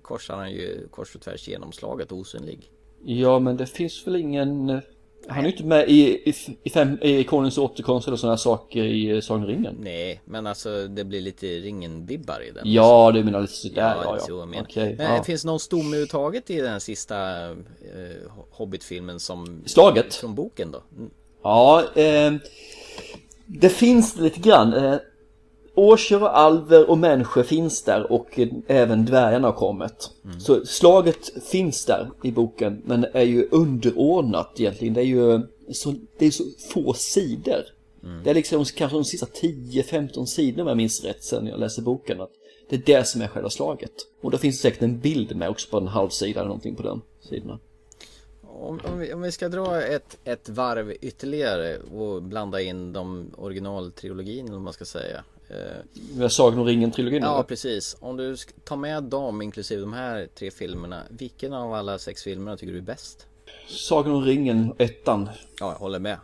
[0.01, 2.71] korsar han ju kors och tvärs genomslaget osynlig.
[3.03, 4.81] Ja, men det finns väl ingen...
[5.27, 6.33] Han är ju inte med i, i,
[6.63, 9.77] i, fem, i Konungens återkomst eller sådana saker i Sagan om ringen.
[9.79, 12.63] Nej, men alltså det blir lite ringen-vibbar i den.
[12.65, 14.45] Ja, du menar lite sådär, Ja, ja, ja.
[14.45, 14.63] menar.
[14.63, 15.23] Okej, Men ja.
[15.23, 17.55] finns det någon stomme överhuvudtaget i den här sista eh,
[18.51, 19.63] Hobbit-filmen som...
[19.65, 20.15] Slaget?
[20.15, 20.83] Från boken då?
[21.43, 22.33] Ja, eh,
[23.59, 24.73] det finns lite grann.
[24.73, 24.95] Eh,
[25.75, 30.11] och alver och människor finns där och eh, även dvärgarna har kommit.
[30.39, 34.93] Så slaget finns där i boken men är ju underordnat egentligen.
[34.93, 35.41] Det är ju
[35.71, 36.43] så, det är så
[36.73, 37.63] få sidor.
[38.23, 41.81] Det är liksom kanske de sista 10-15 sidorna om jag minns rätt sen jag läste
[41.81, 42.21] boken.
[42.21, 42.31] Att
[42.69, 43.91] det är det som är själva slaget.
[44.21, 46.75] Och då finns det säkert en bild med också på en halv sida eller någonting
[46.75, 47.59] på den sidorna.
[48.63, 53.31] Om, om, vi, om vi ska dra ett, ett varv ytterligare och blanda in de
[53.37, 55.23] originaltrilogin eller man ska säga.
[55.49, 57.43] Eh, har Sagan om ringen-trilogin Ja, eller?
[57.43, 57.97] precis.
[57.99, 61.03] Om du tar med dem, inklusive de här tre filmerna.
[61.09, 63.27] Vilken av alla sex filmerna tycker du är bäst?
[63.67, 65.29] Sagan om ringen, ettan.
[65.59, 66.17] Ja, jag håller med.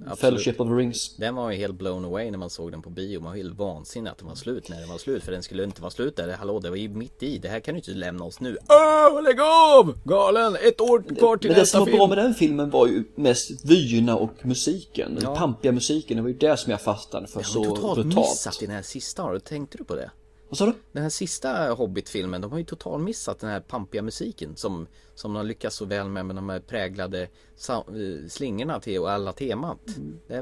[0.00, 0.18] Absolut.
[0.18, 1.16] Fellowship of Rings.
[1.16, 3.20] Den var ju helt blown away när man såg den på bio.
[3.20, 5.24] Man var helt vansinnig att den var slut när den var slut.
[5.24, 6.28] För den skulle inte vara slut där.
[6.38, 7.38] Hallå, det var ju mitt i.
[7.38, 8.56] Det här kan du inte lämna oss nu.
[8.68, 9.98] Åh, lägg av!
[10.04, 10.56] Galen!
[10.62, 11.98] Ett år kvar till Men det nästa som var film.
[11.98, 15.18] bra med den filmen var ju mest vyerna och musiken.
[15.22, 15.28] Ja.
[15.28, 17.74] Den pampiga musiken, det var ju det som jag fastnade för Det har så de
[17.76, 18.16] totalt brutalt.
[18.28, 19.22] missat i den här sista.
[19.22, 20.10] Har du tänkte du på det?
[20.54, 20.72] Vad sa du?
[20.92, 25.32] Den här sista Hobbit-filmen, de har ju totalt missat den här pampiga musiken som, som
[25.32, 29.78] de har lyckats så väl med med de här präglade eh, slingorna till alla temat.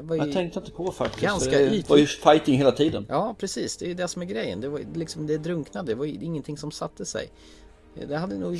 [0.03, 1.23] Var ju Jag tänkte inte på faktiskt.
[1.23, 1.89] ganska det ytligt.
[1.89, 3.05] var ju fighting hela tiden.
[3.09, 3.77] Ja, precis.
[3.77, 4.61] Det är ju det som är grejen.
[4.61, 5.91] Det var liksom, det drunknade.
[5.91, 7.31] Det var ju ingenting som satte sig.
[8.07, 8.57] Det hade nog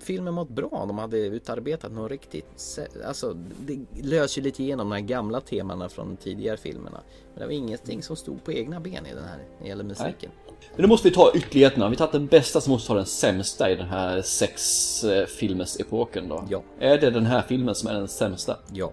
[0.00, 2.78] filmen mått bra om de hade utarbetat något riktigt.
[3.04, 3.36] Alltså,
[3.66, 7.00] det löser ju lite igenom de här gamla temana från de tidigare filmerna.
[7.32, 9.84] Men det var ingenting som stod på egna ben i den här, när det gäller
[9.84, 10.30] musiken.
[10.74, 11.88] Men nu måste vi ta ytterligheterna.
[11.88, 16.44] Vi tagit den bästa så måste vi ta den sämsta i den här sexfilmens-epoken då.
[16.48, 16.62] Ja.
[16.80, 18.56] Är det den här filmen som är den sämsta?
[18.72, 18.92] Ja,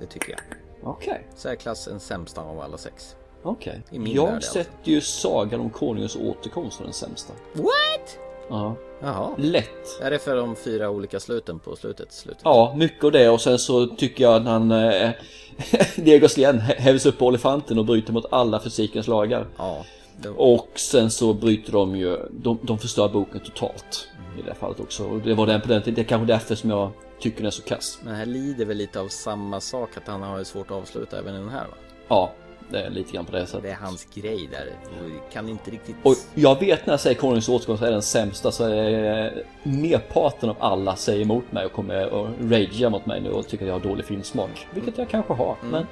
[0.00, 0.40] det tycker jag.
[0.82, 1.26] Okej.
[1.36, 3.16] Särklass den sämsta av alla sex.
[3.42, 3.82] Okej.
[3.90, 4.52] Värld, Jag alltså.
[4.52, 7.32] sätter ju Sagan om Konungens återkomst som den sämsta.
[7.54, 8.18] What?
[8.48, 8.76] Ja.
[9.02, 9.30] Jaha.
[9.38, 10.00] Lätt.
[10.02, 12.12] Är det för de fyra olika sluten på slutet?
[12.12, 12.40] slutet?
[12.44, 15.10] Ja, mycket av det och sen så tycker jag att han eh,
[15.96, 19.46] Diego Slien hävs upp på elefanten och bryter mot alla fysikens lagar.
[19.56, 19.84] Ja.
[20.28, 24.08] Och sen så bryter de ju, de, de förstör boken totalt.
[24.38, 25.04] I det här fallet också.
[25.04, 26.90] Och det var den på den tiden, det är kanske därför som jag
[27.20, 27.98] tycker den är så kass.
[28.04, 31.34] Men här lider väl lite av samma sak, att han har svårt att avsluta även
[31.34, 31.74] i den här va?
[32.08, 32.32] Ja,
[32.70, 33.62] det är lite grann på det sättet.
[33.62, 34.66] Det är hans grej där.
[34.82, 35.96] Och Kan inte riktigt...
[36.02, 40.56] Och jag vet när jag säger Konungens återkomst är den sämsta så är merparten av
[40.60, 43.74] alla säger emot mig och kommer och ragear mot mig nu och tycker att jag
[43.74, 44.66] har dålig filmsmak.
[44.74, 45.86] Vilket jag kanske har, men det,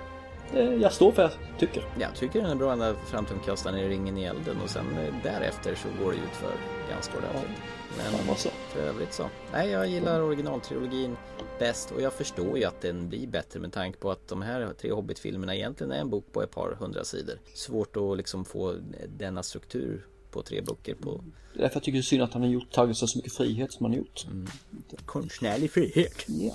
[0.54, 1.84] jag står för vad jag tycker.
[2.00, 4.70] Jag tycker den är bra ända fram till de kastar ner ringen i elden och
[4.70, 6.52] sen eh, därefter så går det ut för
[6.90, 7.62] ganska ordentligt.
[7.96, 8.36] Men
[8.68, 9.28] för övrigt så.
[9.52, 11.16] Nej, jag gillar originaltrilogin
[11.58, 14.72] bäst och jag förstår ju att den blir bättre med tanke på att de här
[14.80, 17.38] tre Hobbit-filmerna egentligen är en bok på ett par hundra sidor.
[17.54, 18.74] Svårt att liksom få
[19.18, 22.32] denna struktur på tre böcker på Det är därför jag tycker det är synd att
[22.32, 24.26] han har gjort, tagit sig så mycket frihet som han har gjort.
[25.06, 26.24] konstnärlig frihet.
[26.26, 26.54] Ja.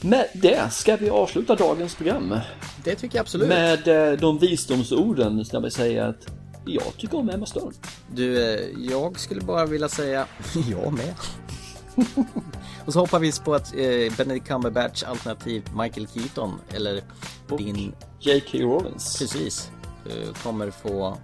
[0.00, 2.38] Med det ska vi avsluta dagens program.
[2.84, 3.48] Det tycker jag absolut.
[3.48, 6.26] Med eh, de visdomsorden jag vill säga att
[6.64, 7.72] jag tycker om Emma Stone.
[8.14, 10.26] Du, eh, jag skulle bara vilja säga
[10.70, 11.14] jag med.
[12.86, 17.02] och så hoppar vi på att eh, Benedict Cumberbatch alternativ Michael Keaton eller
[17.58, 18.58] din J.K.
[18.58, 19.18] Rowlings.
[19.18, 19.70] Precis.
[20.06, 21.16] eh, kommer få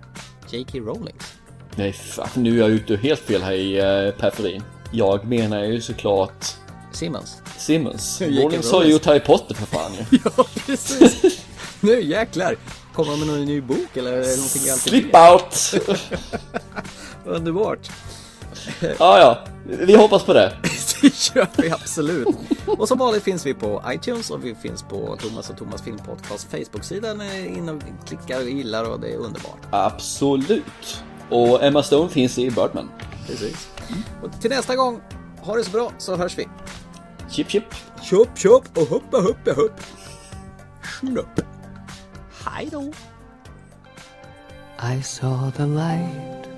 [0.50, 0.78] J.K.
[0.78, 1.34] Rowlings.
[1.76, 4.62] Nej fan, nu är jag ute helt fel här i uh, periferin.
[4.92, 6.46] Jag menar ju såklart
[6.92, 7.42] Simmons.
[7.56, 8.20] Simmons.
[8.20, 8.42] J.K.
[8.42, 10.18] Rowlings har ju gjort Harry Potter för fan ju.
[10.36, 11.44] ja, precis.
[11.80, 12.56] nu jäklar.
[12.92, 15.74] Kommer de med någon ny bok eller någonting Slip out!
[17.24, 17.90] Underbart.
[18.80, 19.38] ja, ja.
[19.64, 20.56] Vi hoppas på det.
[21.00, 22.28] det gör vi absolut.
[22.66, 26.50] Och som vanligt finns vi på iTunes och vi finns på Thomas och Thomas Filmpodcast
[26.50, 27.16] Facebook-sida.
[27.34, 29.60] In och klickar och gillar och det är underbart.
[29.70, 31.02] Absolut.
[31.30, 32.90] Och Emma Stone finns i Birdman.
[33.26, 33.68] Precis.
[34.22, 35.00] Och till nästa gång,
[35.48, 36.48] ha det så bra så hörs vi.
[37.30, 37.74] Chip chip.
[38.02, 39.80] Chop chop och hoppa hoppa hopp.
[40.82, 41.40] Snupp.
[42.46, 42.92] Hej då.
[44.80, 46.48] I saw the light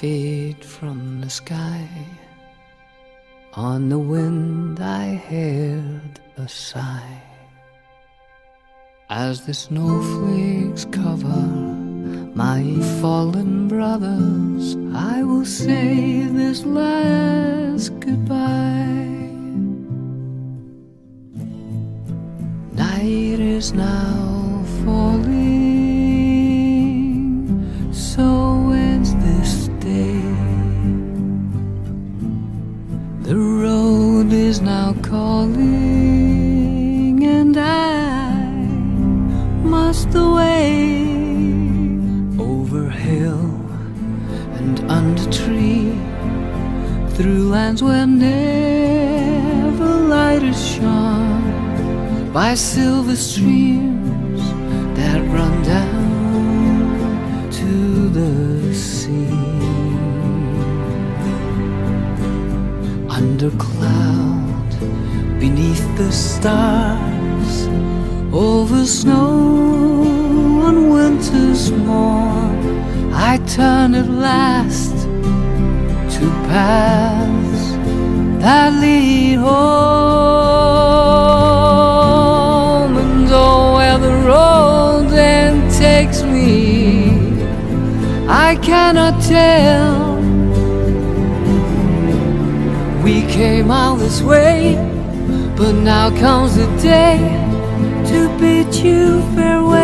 [0.00, 1.88] fade from the sky.
[3.54, 7.22] On the wind I heard a sigh.
[9.08, 11.87] As the snowflakes cover
[12.34, 12.62] my
[13.00, 19.06] fallen brothers, I will say this last goodbye.
[22.72, 25.48] Night is now falling,
[27.92, 30.22] so ends this day.
[33.22, 35.87] The road is now calling,
[47.48, 54.42] lands where never light is shone by silver streams
[54.94, 59.32] that run down to the sea.
[63.08, 64.70] Under cloud,
[65.40, 67.66] beneath the stars,
[68.30, 70.04] over snow
[70.66, 72.82] on winter's morn,
[73.14, 74.97] I turn at last
[76.18, 77.72] to paths
[78.42, 79.56] that lead home.
[82.96, 87.12] And oh, where the road then takes me,
[88.26, 90.16] I cannot tell.
[93.04, 94.74] We came all this way,
[95.56, 97.18] but now comes the day
[98.10, 99.78] to bid you farewell.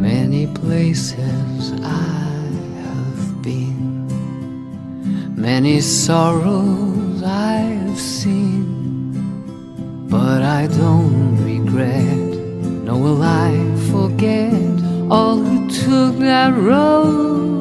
[0.00, 1.35] Many places
[5.60, 9.14] many sorrows I have seen,
[10.06, 12.28] but I don't regret,
[12.84, 13.52] nor will I
[13.90, 14.52] forget
[15.10, 17.55] all who took that road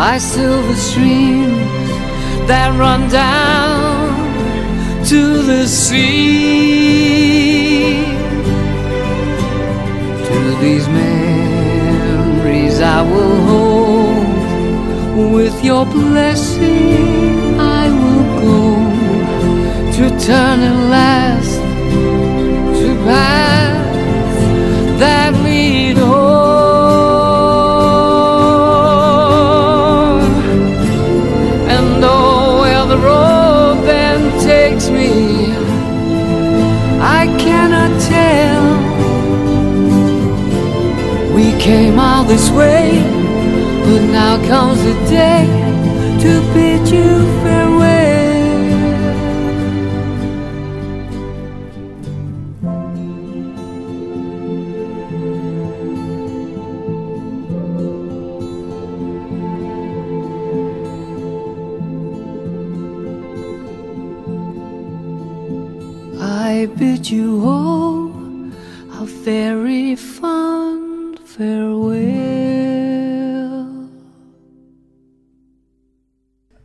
[0.00, 1.90] by silver streams
[2.48, 4.08] that run down
[5.04, 6.30] to the sea.
[10.28, 14.28] To these memories I will hold.
[15.36, 18.60] With your blessing, I will go
[19.96, 21.56] to turn at last
[22.78, 23.98] to paths
[25.02, 25.59] that lead
[41.60, 43.02] came all this way,
[43.84, 45.44] but now comes the day
[46.22, 47.59] to bid you farewell.